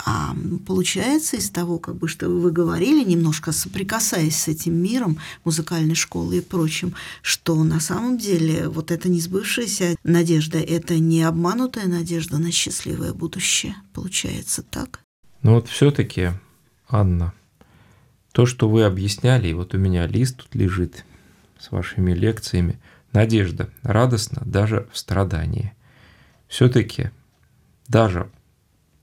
А 0.05 0.37
получается 0.67 1.37
из 1.37 1.49
того, 1.49 1.79
как 1.79 1.97
бы, 1.97 2.09
что 2.09 2.29
вы 2.29 2.51
говорили, 2.51 3.03
немножко 3.03 3.53
соприкасаясь 3.53 4.37
с 4.37 4.49
этим 4.49 4.75
миром 4.75 5.19
музыкальной 5.45 5.95
школы 5.95 6.39
и 6.39 6.41
прочим, 6.43 6.95
что 7.23 7.63
на 7.65 7.81
самом 7.81 8.19
деле 8.19 8.69
вот 8.69 8.91
эта 8.91 9.09
несбывшаяся 9.09 9.97
надежда, 10.05 10.59
это 10.59 10.99
не 10.99 11.23
обманутая 11.23 11.87
надежда 11.87 12.37
на 12.39 12.53
счастливое 12.53 13.15
будущее. 13.15 13.77
Получается 13.95 14.63
так? 14.63 15.01
Ну 15.43 15.55
вот 15.55 15.69
все-таки 15.69 16.33
Анна, 16.89 17.35
то, 18.33 18.47
что 18.47 18.69
вы 18.69 18.85
объясняли, 18.85 19.49
и 19.49 19.55
вот 19.55 19.75
у 19.75 19.79
меня 19.79 20.07
лист 20.07 20.37
тут 20.37 20.55
лежит 20.55 21.05
с 21.59 21.73
вашими 21.73 22.13
лекциями, 22.13 22.79
надежда 23.13 23.71
радостна 23.83 24.43
даже 24.45 24.89
в 24.93 24.99
страдании. 24.99 25.73
Все-таки 26.47 27.11
даже 27.89 28.31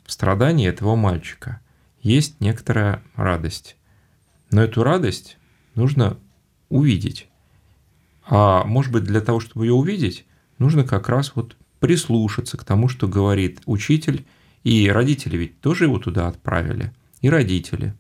в 0.06 0.12
страдании 0.12 0.68
этого 0.68 0.96
мальчика 0.96 1.60
есть 2.02 2.40
некоторая 2.40 3.04
радость. 3.16 3.76
Но 4.50 4.62
эту 4.64 4.84
радость 4.84 5.38
нужно 5.76 6.18
увидеть. 6.70 7.28
А 8.26 8.64
может 8.64 8.94
быть 8.94 9.04
для 9.04 9.20
того, 9.20 9.42
чтобы 9.42 9.66
ее 9.66 9.74
увидеть, 9.74 10.26
нужно 10.58 10.86
как 10.86 11.10
раз 11.10 11.36
вот 11.36 11.58
прислушаться 11.82 12.56
к 12.56 12.64
тому, 12.64 12.88
что 12.88 13.10
говорит 13.10 13.62
учитель, 13.66 14.26
и 14.64 14.90
родители 14.90 15.36
ведь 15.36 15.60
тоже 15.60 15.86
его 15.86 16.00
туда 16.00 16.30
отправили– 16.30 16.94
и 17.24 17.30
родители. 17.30 17.96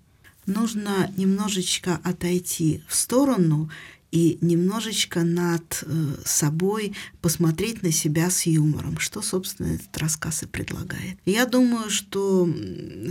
Нужно 0.45 1.09
немножечко 1.17 1.99
отойти 2.03 2.83
в 2.87 2.95
сторону 2.95 3.71
и 4.11 4.37
немножечко 4.41 5.23
над 5.23 5.83
э, 5.83 5.87
собой 6.23 6.93
посмотреть 7.21 7.81
на 7.81 7.91
себя 7.91 8.29
с 8.29 8.45
юмором, 8.45 8.99
что, 8.99 9.23
собственно, 9.23 9.73
этот 9.73 9.97
рассказ 9.97 10.43
и 10.43 10.45
предлагает. 10.45 11.17
Я 11.25 11.45
думаю, 11.47 11.89
что, 11.89 12.47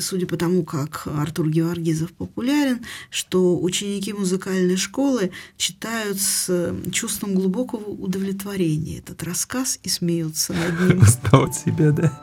судя 0.01 0.27
по 0.27 0.37
тому, 0.37 0.63
как 0.63 1.09
Артур 1.09 1.49
Георгизов 1.49 2.13
популярен, 2.13 2.83
что 3.11 3.61
ученики 3.61 4.13
музыкальной 4.13 4.77
школы 4.77 5.33
читают 5.57 6.21
с 6.21 6.73
чувством 6.93 7.35
глубокого 7.35 7.89
удовлетворения 7.89 8.99
этот 8.99 9.25
рассказ 9.25 9.81
и 9.83 9.89
смеются 9.89 10.53
над 10.53 10.81
ним. 10.89 10.99
Узнавать 11.03 11.57
себя, 11.57 11.91
да? 11.91 12.23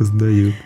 Узнают. 0.00 0.56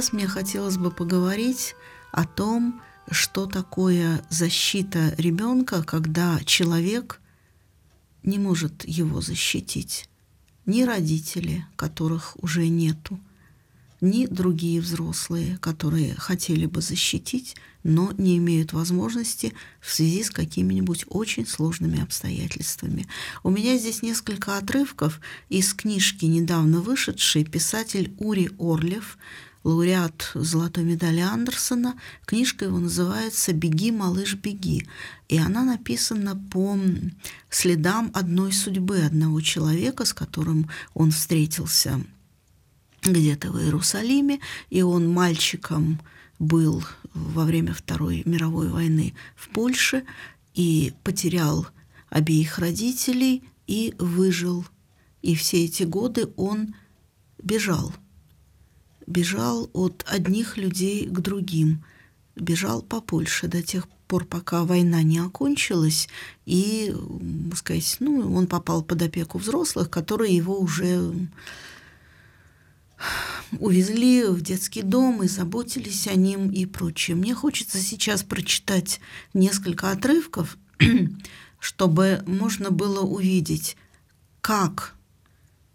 Сейчас 0.00 0.14
мне 0.14 0.26
хотелось 0.26 0.78
бы 0.78 0.90
поговорить 0.90 1.74
о 2.10 2.24
том, 2.24 2.80
что 3.10 3.44
такое 3.44 4.24
защита 4.30 5.14
ребенка, 5.18 5.82
когда 5.82 6.40
человек 6.46 7.20
не 8.22 8.38
может 8.38 8.88
его 8.88 9.20
защитить. 9.20 10.08
Ни 10.64 10.84
родители, 10.84 11.66
которых 11.76 12.42
уже 12.42 12.66
нету, 12.68 13.20
ни 14.00 14.24
другие 14.24 14.80
взрослые, 14.80 15.58
которые 15.58 16.14
хотели 16.14 16.64
бы 16.64 16.80
защитить, 16.80 17.56
но 17.82 18.10
не 18.16 18.38
имеют 18.38 18.72
возможности 18.72 19.52
в 19.82 19.92
связи 19.92 20.22
с 20.22 20.30
какими-нибудь 20.30 21.04
очень 21.08 21.46
сложными 21.46 22.02
обстоятельствами. 22.02 23.06
У 23.42 23.50
меня 23.50 23.76
здесь 23.76 24.00
несколько 24.00 24.56
отрывков 24.56 25.20
из 25.50 25.74
книжки, 25.74 26.24
недавно 26.24 26.80
вышедшей, 26.80 27.44
писатель 27.44 28.14
Ури 28.18 28.50
Орлев, 28.58 29.18
лауреат 29.64 30.30
золотой 30.34 30.84
медали 30.84 31.20
Андерсона. 31.20 31.98
Книжка 32.24 32.64
его 32.64 32.78
называется 32.78 33.52
«Беги, 33.52 33.90
малыш, 33.90 34.34
беги». 34.34 34.86
И 35.28 35.38
она 35.38 35.62
написана 35.64 36.36
по 36.36 36.78
следам 37.50 38.10
одной 38.14 38.52
судьбы 38.52 39.02
одного 39.02 39.40
человека, 39.40 40.04
с 40.04 40.14
которым 40.14 40.68
он 40.94 41.10
встретился 41.10 42.00
где-то 43.02 43.50
в 43.50 43.58
Иерусалиме, 43.58 44.40
и 44.68 44.82
он 44.82 45.08
мальчиком 45.10 46.00
был 46.38 46.82
во 47.14 47.44
время 47.44 47.74
Второй 47.74 48.22
мировой 48.24 48.68
войны 48.68 49.14
в 49.36 49.48
Польше 49.50 50.04
и 50.54 50.92
потерял 51.04 51.66
обеих 52.08 52.58
родителей 52.58 53.44
и 53.66 53.94
выжил. 53.98 54.64
И 55.22 55.34
все 55.34 55.64
эти 55.64 55.82
годы 55.82 56.28
он 56.36 56.74
бежал. 57.42 57.92
Бежал 59.10 59.68
от 59.72 60.04
одних 60.06 60.56
людей 60.56 61.04
к 61.04 61.18
другим. 61.18 61.82
Бежал 62.36 62.80
по 62.80 63.00
Польше 63.00 63.48
до 63.48 63.60
тех 63.60 63.88
пор, 64.06 64.24
пока 64.24 64.62
война 64.62 65.02
не 65.02 65.18
окончилась, 65.18 66.08
и, 66.46 66.94
сказать, 67.56 67.96
ну, 67.98 68.32
он 68.32 68.46
попал 68.46 68.84
под 68.84 69.02
опеку 69.02 69.38
взрослых, 69.38 69.90
которые 69.90 70.36
его 70.36 70.60
уже 70.60 71.12
увезли 73.58 74.26
в 74.26 74.42
детский 74.42 74.82
дом 74.82 75.24
и 75.24 75.28
заботились 75.28 76.06
о 76.06 76.14
ним 76.14 76.48
и 76.48 76.64
прочее. 76.64 77.16
Мне 77.16 77.34
хочется 77.34 77.78
сейчас 77.78 78.22
прочитать 78.22 79.00
несколько 79.34 79.90
отрывков, 79.90 80.56
чтобы 81.58 82.22
можно 82.28 82.70
было 82.70 83.00
увидеть, 83.00 83.76
как 84.40 84.94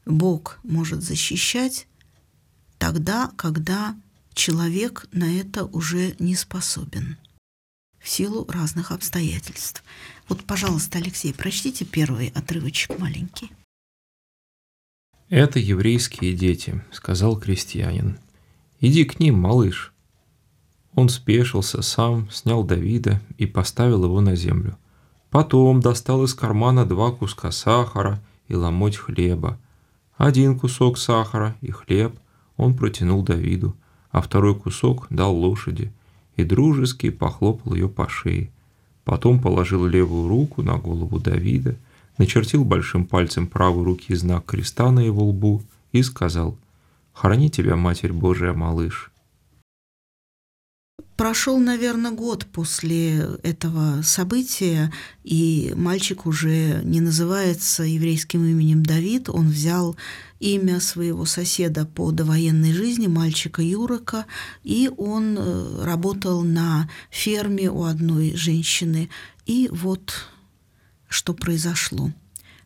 Бог 0.06 0.60
может 0.64 1.04
защищать 1.04 1.86
тогда, 2.78 3.32
когда 3.36 3.96
человек 4.34 5.08
на 5.12 5.40
это 5.40 5.66
уже 5.66 6.16
не 6.20 6.36
способен 6.36 7.18
в 8.00 8.10
силу 8.10 8.46
разных 8.48 8.92
обстоятельств. 8.92 9.84
Вот, 10.30 10.44
пожалуйста, 10.44 11.00
Алексей, 11.00 11.34
прочтите 11.34 11.86
первый 11.86 12.28
отрывочек 12.28 13.00
маленький. 13.00 13.52
«Это 15.30 15.58
еврейские 15.58 16.34
дети»,— 16.36 16.84
сказал 16.92 17.40
крестьянин. 17.40 18.20
«Иди 18.80 19.06
к 19.06 19.20
ним, 19.20 19.40
малыш». 19.40 19.92
Он 20.94 21.10
спешился 21.10 21.82
сам, 21.82 22.30
снял 22.30 22.64
Давида 22.64 23.22
и 23.40 23.48
поставил 23.48 24.04
его 24.06 24.22
на 24.22 24.36
землю. 24.36 24.78
Потом 25.32 25.82
достал 25.82 26.24
из 26.24 26.34
кармана 26.36 26.86
два 26.86 27.12
куска 27.12 27.52
сахара 27.52 28.22
и 28.48 28.56
ломоть 28.56 28.98
хлеба. 28.98 29.60
Один 30.16 30.58
кусок 30.58 30.98
сахара 30.98 31.58
и 31.62 31.72
хлеб 31.72 32.18
он 32.58 32.74
протянул 32.74 33.24
Давиду, 33.24 33.76
а 34.12 34.22
второй 34.22 34.56
кусок 34.56 35.08
дал 35.10 35.36
лошади 35.36 35.92
и 36.36 36.44
дружески 36.44 37.10
похлопал 37.10 37.74
ее 37.74 37.90
по 37.90 38.08
шее. 38.10 38.50
Потом 39.04 39.40
положил 39.40 39.86
левую 39.86 40.28
руку 40.28 40.64
на 40.64 40.78
голову 40.78 41.20
Давида 41.20 41.76
начертил 42.18 42.64
большим 42.64 43.06
пальцем 43.06 43.48
правой 43.48 43.84
руки 43.84 44.16
знак 44.16 44.46
креста 44.46 44.92
на 44.92 45.02
его 45.02 45.26
лбу 45.26 45.64
и 45.92 46.02
сказал 46.02 46.58
«Храни 47.14 47.50
тебя, 47.50 47.76
Матерь 47.76 48.14
Божия, 48.14 48.54
малыш». 48.54 49.12
Прошел, 51.18 51.60
наверное, 51.60 52.12
год 52.12 52.46
после 52.46 53.38
этого 53.42 54.02
события, 54.02 54.92
и 55.24 55.72
мальчик 55.78 56.26
уже 56.26 56.82
не 56.84 57.00
называется 57.00 57.84
еврейским 57.84 58.44
именем 58.44 58.84
Давид. 58.84 59.30
Он 59.30 59.48
взял 59.48 59.96
имя 60.42 60.82
своего 60.82 61.24
соседа 61.24 61.86
по 61.86 62.12
довоенной 62.12 62.74
жизни, 62.74 63.08
мальчика 63.08 63.62
Юрока, 63.62 64.26
и 64.64 64.92
он 64.98 65.38
э, 65.38 65.84
работал 65.86 66.44
на 66.44 66.90
ферме 67.12 67.70
у 67.70 67.84
одной 67.84 68.36
женщины. 68.36 69.10
И 69.46 69.70
вот 69.72 70.28
что 71.08 71.34
произошло. 71.34 72.12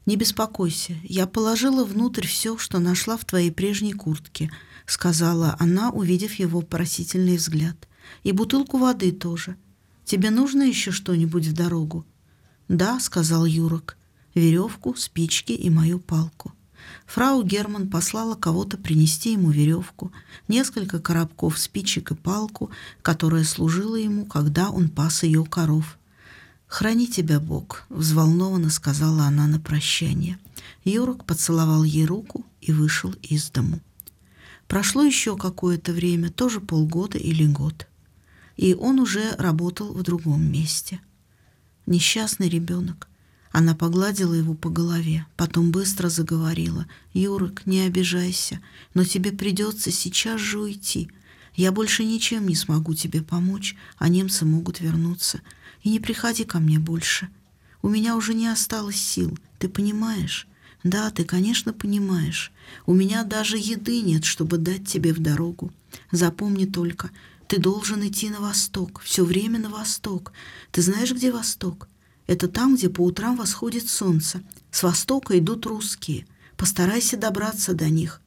«Не 0.07 0.15
беспокойся, 0.15 0.95
я 1.03 1.27
положила 1.27 1.85
внутрь 1.85 2.25
все, 2.25 2.57
что 2.57 2.79
нашла 2.79 3.15
в 3.15 3.25
твоей 3.25 3.51
прежней 3.51 3.93
куртке»,— 3.93 4.49
сказала 4.87 5.55
она, 5.59 5.91
увидев 5.91 6.33
его 6.33 6.63
просительный 6.63 7.37
взгляд. 7.37 7.88
«И 8.23 8.31
бутылку 8.31 8.77
воды 8.77 9.11
тоже. 9.11 9.55
Тебе 10.05 10.29
нужно 10.29 10.63
еще 10.63 10.91
что-нибудь 10.91 11.47
в 11.47 11.53
дорогу?» 11.53 12.05
«Да»,— 12.67 12.99
сказал 13.01 13.45
Юрок,— 13.45 13.97
«веревку, 14.35 14.95
спички 14.95 15.53
и 15.53 15.69
мою 15.69 15.99
палку». 15.99 16.53
Фрау 17.05 17.43
Герман 17.43 17.89
послала 17.89 18.35
кого-то 18.35 18.77
принести 18.77 19.33
ему 19.33 19.51
веревку, 19.51 20.11
несколько 20.47 20.99
коробков 20.99 21.57
спичек 21.57 22.11
и 22.11 22.15
палку, 22.15 22.69
которая 23.01 23.43
служила 23.43 23.95
ему, 23.95 24.25
когда 24.25 24.69
он 24.69 24.89
пас 24.89 25.23
ее 25.23 25.43
коров. 25.43 25.97
«Храни 26.67 27.07
тебя 27.07 27.39
Бог»,— 27.39 27.85
взволнованно 27.89 28.69
сказала 28.69 29.23
она 29.23 29.47
на 29.47 29.59
прощание. 29.59 30.37
Юрок 30.83 31.25
поцеловал 31.25 31.83
ей 31.83 32.05
руку 32.05 32.45
и 32.61 32.71
вышел 32.71 33.11
из 33.23 33.49
дому. 33.49 33.79
Прошло 34.67 35.03
еще 35.03 35.35
какое-то 35.35 35.93
время, 35.93 36.29
тоже 36.29 36.59
полгода 36.61 37.17
или 37.17 37.47
год, 37.47 37.87
и 38.59 38.73
он 38.73 38.99
уже 38.99 39.35
работал 39.37 39.93
в 39.93 40.03
другом 40.03 40.43
месте. 40.51 40.99
Несчастный 41.85 42.49
ребенок. 42.49 43.07
Она 43.53 43.73
погладила 43.73 44.33
его 44.33 44.53
по 44.53 44.69
голове, 44.69 45.25
потом 45.37 45.71
быстро 45.71 46.09
заговорила. 46.09 46.85
«Юрок, 47.13 47.65
не 47.65 47.79
обижайся, 47.79 48.59
но 48.93 49.05
тебе 49.05 49.31
придется 49.31 49.91
сейчас 49.91 50.41
же 50.41 50.59
уйти. 50.59 51.09
Я 51.55 51.71
больше 51.71 52.03
ничем 52.03 52.47
не 52.47 52.55
смогу 52.55 52.95
тебе 52.95 53.21
помочь, 53.21 53.77
а 53.97 54.09
немцы 54.09 54.43
могут 54.43 54.81
вернуться 54.81 55.39
и 55.81 55.89
не 55.89 56.01
приходи 56.01 56.43
ко 56.43 56.59
мне 56.59 56.79
больше. 56.79 57.29
У 57.81 57.87
меня 57.87 58.17
уже 58.17 58.33
не 58.33 58.47
осталось 58.47 58.97
сил, 58.97 59.39
ты 59.57 59.69
понимаешь? 59.69 60.49
Да, 60.83 61.09
ты, 61.11 61.23
конечно, 61.23 61.71
понимаешь. 61.71 62.51
У 62.85 62.93
меня 62.93 63.23
даже 63.23 63.57
еды 63.57 64.01
нет, 64.01 64.25
чтобы 64.25 64.57
дать 64.57 64.85
тебе 64.85 65.13
в 65.13 65.19
дорогу. 65.19 65.71
Запомни 66.11 66.65
только, 66.65 67.09
ты 67.49 67.57
должен 67.57 68.07
идти 68.07 68.29
на 68.29 68.39
восток, 68.39 69.01
все 69.03 69.25
время 69.25 69.57
на 69.57 69.69
восток. 69.71 70.33
Ты 70.71 70.83
знаешь, 70.83 71.11
где 71.11 71.31
восток? 71.31 71.87
Это 72.27 72.47
там, 72.47 72.75
где 72.75 72.89
по 72.89 73.01
утрам 73.01 73.35
восходит 73.35 73.89
солнце. 73.89 74.43
С 74.69 74.83
востока 74.83 75.37
идут 75.39 75.65
русские. 75.65 76.27
Постарайся 76.57 77.17
добраться 77.17 77.73
до 77.73 77.89
них. 77.89 78.21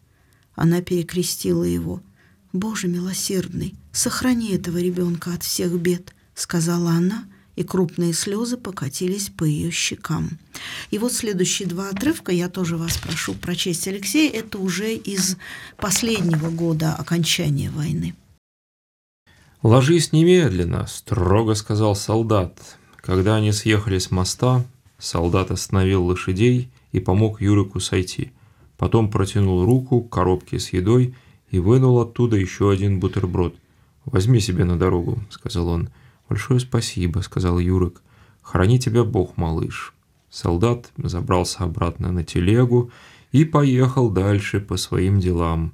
Она 0.56 0.82
перекрестила 0.82 1.62
его. 1.62 2.02
«Боже 2.52 2.88
милосердный, 2.88 3.76
сохрани 3.92 4.54
этого 4.56 4.78
ребенка 4.78 5.32
от 5.32 5.44
всех 5.44 5.72
бед»,— 5.80 6.12
сказала 6.34 6.90
она 6.90 7.24
и 7.54 7.62
крупные 7.62 8.14
слезы 8.14 8.56
покатились 8.56 9.28
по 9.28 9.44
ее 9.44 9.70
щекам. 9.70 10.38
И 10.90 10.98
вот 10.98 11.12
следующие 11.12 11.68
два 11.68 11.90
отрывка 11.90 12.32
я 12.32 12.48
тоже 12.48 12.76
вас 12.76 12.96
прошу 12.96 13.34
прочесть, 13.34 13.86
Алексей, 13.86 14.28
это 14.28 14.58
уже 14.58 14.94
из 14.94 15.36
последнего 15.76 16.50
года 16.50 16.94
окончания 16.94 17.70
войны. 17.70 18.14
«Ложись 19.62 20.12
немедленно»,— 20.12 20.86
строго 20.88 21.54
сказал 21.54 21.94
солдат. 21.94 22.58
Когда 22.96 23.36
они 23.36 23.52
съехали 23.52 23.98
с 23.98 24.10
моста, 24.10 24.64
солдат 24.98 25.52
остановил 25.52 26.04
лошадей 26.04 26.68
и 26.90 26.98
помог 26.98 27.40
Юрику 27.40 27.78
сойти. 27.78 28.32
Потом 28.76 29.08
протянул 29.08 29.64
руку 29.64 30.02
к 30.02 30.10
коробке 30.10 30.58
с 30.58 30.72
едой 30.72 31.14
и 31.50 31.60
вынул 31.60 32.00
оттуда 32.00 32.36
еще 32.36 32.72
один 32.72 32.98
бутерброд. 32.98 33.54
«Возьми 34.04 34.40
себе 34.40 34.64
на 34.64 34.76
дорогу»,— 34.76 35.22
сказал 35.30 35.68
он. 35.68 35.90
«Большое 36.28 36.58
спасибо»,— 36.58 37.20
сказал 37.22 37.60
Юрик. 37.60 38.02
«Храни 38.42 38.80
тебя 38.80 39.04
Бог, 39.04 39.36
малыш». 39.36 39.94
Солдат 40.28 40.90
забрался 40.96 41.62
обратно 41.62 42.10
на 42.10 42.24
телегу 42.24 42.90
и 43.30 43.44
поехал 43.44 44.10
дальше 44.10 44.60
по 44.60 44.76
своим 44.76 45.20
делам. 45.20 45.72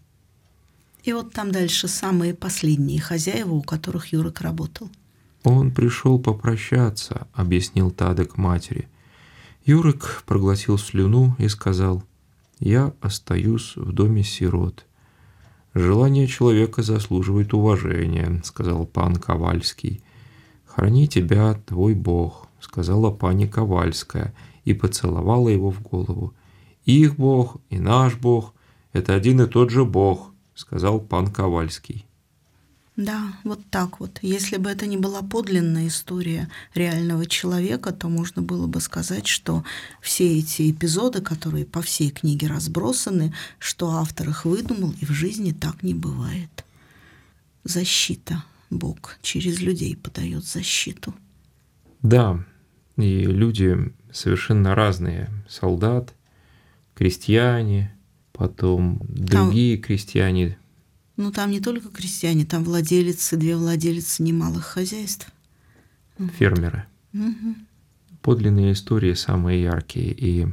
И 1.09 1.13
вот 1.15 1.33
там 1.33 1.51
дальше 1.53 1.89
самые 1.89 2.35
последние 2.35 3.01
хозяева, 3.01 3.55
у 3.55 3.63
которых 3.63 4.13
Юрик 4.13 4.43
работал. 4.43 4.91
«Он 5.43 5.71
пришел 5.71 6.19
попрощаться»,— 6.19 7.29
объяснил 7.33 7.91
Тадек 7.91 8.37
матери. 8.37 8.89
Юрик 9.65 10.23
проглотил 10.27 10.77
слюну 10.77 11.35
и 11.39 11.49
сказал, 11.49 12.05
«Я 12.61 12.93
остаюсь 13.01 13.73
в 13.75 13.91
доме 13.93 14.23
сирот. 14.23 14.85
«Желание 15.73 16.27
человека 16.27 16.83
заслуживает 16.83 17.55
уважения»,— 17.55 18.43
сказал 18.45 18.85
пан 18.85 19.17
Ковальский. 19.17 20.03
«Храни 20.67 21.09
тебя 21.09 21.55
твой 21.55 21.95
Бог»,— 21.95 22.49
сказала 22.61 23.11
пани 23.11 23.47
Ковальская 23.47 24.35
и 24.67 24.75
поцеловала 24.75 25.49
его 25.49 25.71
в 25.71 25.81
голову. 25.81 26.35
«Их 26.85 27.17
Бог 27.17 27.57
и 27.71 27.79
наш 27.79 28.17
Бог— 28.17 28.53
это 28.93 29.15
один 29.15 29.41
и 29.41 29.47
тот 29.47 29.71
же 29.71 29.87
Бог»,— 29.87 30.35
сказал 30.59 31.01
пан 31.01 31.29
Ковальский. 31.29 32.05
Да, 32.97 33.33
вот 33.45 33.61
так 33.71 34.01
вот. 34.01 34.19
Если 34.23 34.57
бы 34.57 34.69
это 34.69 34.87
не 34.87 34.97
была 34.97 35.23
подлинная 35.23 35.87
история 35.87 36.49
реального 36.75 37.27
человека, 37.27 37.93
то 37.93 38.09
можно 38.09 38.43
было 38.43 38.67
бы 38.67 38.81
сказать, 38.81 39.29
что 39.29 39.63
все 40.01 40.37
эти 40.37 40.69
эпизоды, 40.73 41.21
которые 41.21 41.65
по 41.65 41.81
всей 41.81 42.11
книге 42.11 42.49
разбросаны, 42.49 43.33
что 43.61 43.93
автор 43.93 44.31
их 44.31 44.45
выдумал, 44.45 44.93
и 45.01 45.05
в 45.05 45.11
жизни 45.11 45.53
так 45.53 45.85
не 45.85 45.95
бывает. 45.95 46.65
Защита. 47.63 48.43
Бог 48.69 49.17
через 49.23 49.61
людей 49.61 49.97
подает 49.97 50.45
защиту. 50.45 51.15
Да, 52.03 52.45
и 52.97 53.23
люди 53.23 53.95
совершенно 54.13 54.75
разные. 54.75 55.31
Солдат, 55.49 56.15
крестьяне, 56.95 57.97
потом 58.39 59.01
другие 59.09 59.77
Там... 59.77 59.85
крестьяне, 59.85 60.57
ну, 61.19 61.33
там 61.33 61.51
не 61.51 61.61
только 61.61 61.89
крестьяне, 61.89 62.45
там 62.45 62.63
владелицы, 62.63 63.37
две 63.37 63.57
владелицы 63.57 64.23
немалых 64.23 64.65
хозяйств. 64.65 65.29
Фермеры. 66.39 66.85
Угу. 67.13 67.57
Подлинные 68.23 68.73
истории 68.73 69.15
самые 69.15 69.63
яркие. 69.63 70.13
И 70.13 70.47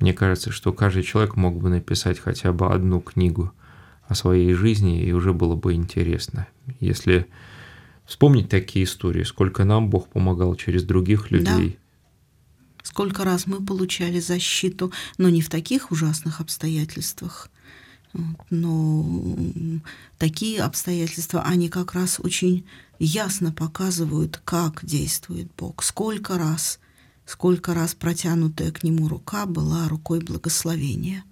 мне 0.00 0.12
кажется, 0.12 0.50
что 0.50 0.72
каждый 0.72 1.04
человек 1.04 1.36
мог 1.36 1.60
бы 1.60 1.68
написать 1.68 2.18
хотя 2.18 2.52
бы 2.52 2.66
одну 2.66 3.00
книгу 3.00 3.52
о 4.08 4.16
своей 4.16 4.52
жизни, 4.54 5.04
и 5.04 5.12
уже 5.12 5.32
было 5.32 5.54
бы 5.54 5.74
интересно. 5.74 6.48
Если 6.80 7.28
вспомнить 8.06 8.48
такие 8.48 8.86
истории, 8.86 9.22
сколько 9.22 9.64
нам 9.64 9.88
Бог 9.88 10.08
помогал 10.08 10.56
через 10.56 10.82
других 10.82 11.30
людей. 11.30 11.78
Сколько 12.86 13.24
раз 13.24 13.48
мы 13.48 13.60
получали 13.60 14.20
защиту, 14.20 14.92
но 15.18 15.28
не 15.28 15.42
в 15.42 15.50
таких 15.50 15.90
ужасных 15.90 16.40
обстоятельствах, 16.40 17.50
но 18.48 19.04
такие 20.18 20.62
обстоятельства, 20.62 21.42
они 21.42 21.68
как 21.68 21.94
раз 21.94 22.20
очень 22.20 22.64
ясно 23.00 23.50
показывают, 23.50 24.40
как 24.44 24.84
действует 24.84 25.50
Бог. 25.58 25.82
Сколько 25.82 26.38
раз, 26.38 26.78
сколько 27.24 27.74
раз 27.74 27.96
протянутая 27.96 28.70
к 28.70 28.84
Нему 28.84 29.08
рука 29.08 29.46
была 29.46 29.88
рукой 29.88 30.20
благословения, 30.20 31.24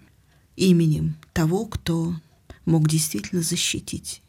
именем 0.57 1.15
того, 1.33 1.67
кто 1.67 2.17
мог 2.65 2.89
действительно 2.89 3.43
защитить. 3.43 4.23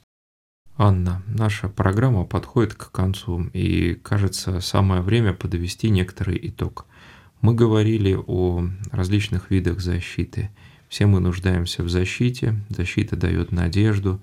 Анна, 0.78 1.24
наша 1.26 1.70
программа 1.70 2.24
подходит 2.24 2.76
к 2.76 2.92
концу, 2.92 3.50
и, 3.52 3.96
кажется, 3.96 4.62
самое 4.62 5.02
время 5.02 5.34
подвести 5.34 5.90
некоторый 5.90 6.38
итог. 6.50 6.86
Мы 7.46 7.54
говорили 7.54 8.18
о 8.28 8.68
различных 8.92 9.52
видах 9.52 9.80
защиты– 9.80 10.50
все 10.90 11.08
мы 11.08 11.20
нуждаемся 11.20 11.84
в 11.84 11.90
защите, 11.90 12.56
защита 12.70 13.16
дает 13.16 13.52
надежду, 13.52 14.22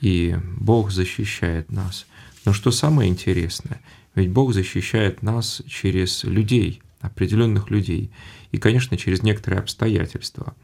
и 0.00 0.38
Бог 0.58 0.90
защищает 0.90 1.70
нас. 1.70 2.06
Но 2.44 2.52
что 2.52 2.70
самое 2.70 3.10
интересное, 3.10 3.80
ведь 4.14 4.30
Бог 4.30 4.54
защищает 4.54 5.22
нас 5.22 5.62
через 5.66 6.24
людей, 6.24 6.80
определенных 7.00 7.70
людей, 7.70 8.10
и, 8.52 8.58
конечно, 8.58 8.96
через 8.96 9.22
некоторые 9.22 9.60
обстоятельства. 9.60 10.54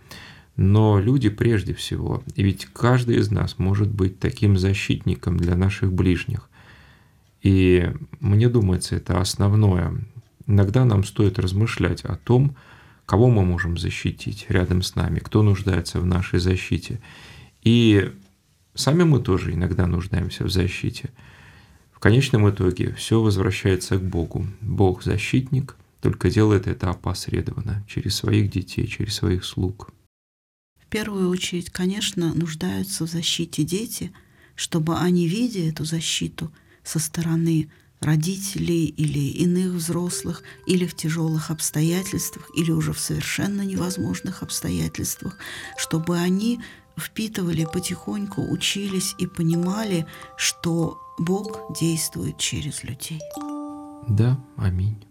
Но 0.57 1.01
люди 1.01 1.28
прежде 1.28 1.74
всего, 1.74 2.22
и 2.36 2.43
ведь 2.43 2.66
каждый 2.66 3.16
из 3.16 3.30
нас 3.30 3.59
может 3.59 3.90
быть 3.90 4.18
таким 4.18 4.57
защитником 4.57 5.38
для 5.38 5.57
наших 5.57 5.93
ближних. 5.93 6.49
И 7.43 7.93
мне 8.20 8.49
думается, 8.49 8.97
это 8.97 9.20
основное. 9.20 9.95
Иногда 10.47 10.84
нам 10.84 11.05
стоит 11.05 11.38
размышлять 11.38 12.05
о 12.05 12.16
том, 12.16 12.57
кого 13.07 13.28
мы 13.28 13.45
можем 13.45 13.78
защитить 13.78 14.47
рядом 14.49 14.82
с 14.82 14.95
нами, 14.95 15.18
кто 15.18 15.43
нуждается 15.43 16.01
в 16.01 16.07
нашей 16.07 16.38
защите. 16.38 17.01
И 17.62 18.12
сами 18.74 19.05
мы 19.05 19.20
тоже 19.20 19.53
иногда 19.53 19.86
нуждаемся 19.86 20.45
в 20.45 20.51
защите. 20.51 21.11
В 21.93 21.99
конечном 21.99 22.49
итоге 22.51 22.95
все 22.95 23.20
возвращается 23.20 23.97
к 23.97 24.03
Богу. 24.03 24.47
Бог 24.61 25.03
защитник, 25.03 25.76
только 26.01 26.30
делает 26.30 26.66
это 26.66 26.90
опосредованно, 26.90 27.84
через 27.86 28.16
своих 28.16 28.51
детей, 28.51 28.86
через 28.86 29.14
своих 29.14 29.45
слуг. 29.45 29.90
В 30.80 30.86
первую 30.88 31.28
очередь, 31.30 31.70
конечно, 31.70 32.34
нуждаются 32.34 33.07
в 33.07 33.09
защите 33.09 33.62
дети, 33.62 34.12
чтобы 34.57 34.99
они, 34.99 35.28
видя 35.28 35.61
эту 35.61 35.84
защиту 35.84 36.53
со 36.82 36.99
стороны 36.99 37.70
родителей 38.03 38.86
или 38.86 39.30
иных 39.42 39.72
взрослых, 39.72 40.42
или 40.66 40.86
в 40.86 40.94
тяжелых 40.94 41.50
обстоятельствах, 41.50 42.50
или 42.55 42.70
уже 42.70 42.92
в 42.92 42.98
совершенно 42.98 43.62
невозможных 43.62 44.42
обстоятельствах, 44.42 45.38
чтобы 45.76 46.18
они 46.18 46.61
впитывали 46.98 47.64
потихоньку, 47.64 48.42
учились 48.42 49.14
и 49.18 49.26
понимали, 49.26 50.07
что 50.36 51.00
Бог 51.18 51.74
действует 51.78 52.38
через 52.38 52.84
людей. 52.84 53.20
Да, 54.09 54.38
аминь. 54.57 55.05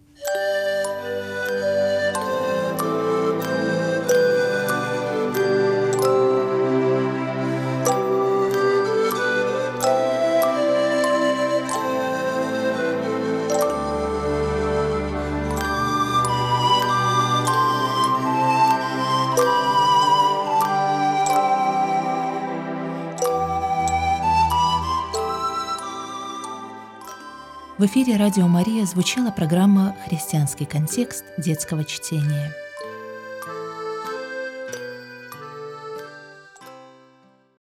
В 27.81 27.85
эфире 27.87 28.15
«Радио 28.15 28.47
Мария» 28.47 28.85
звучала 28.85 29.31
программа 29.31 29.95
«Христианский 30.05 30.65
контекст 30.65 31.25
детского 31.39 31.83
чтения». 31.83 32.53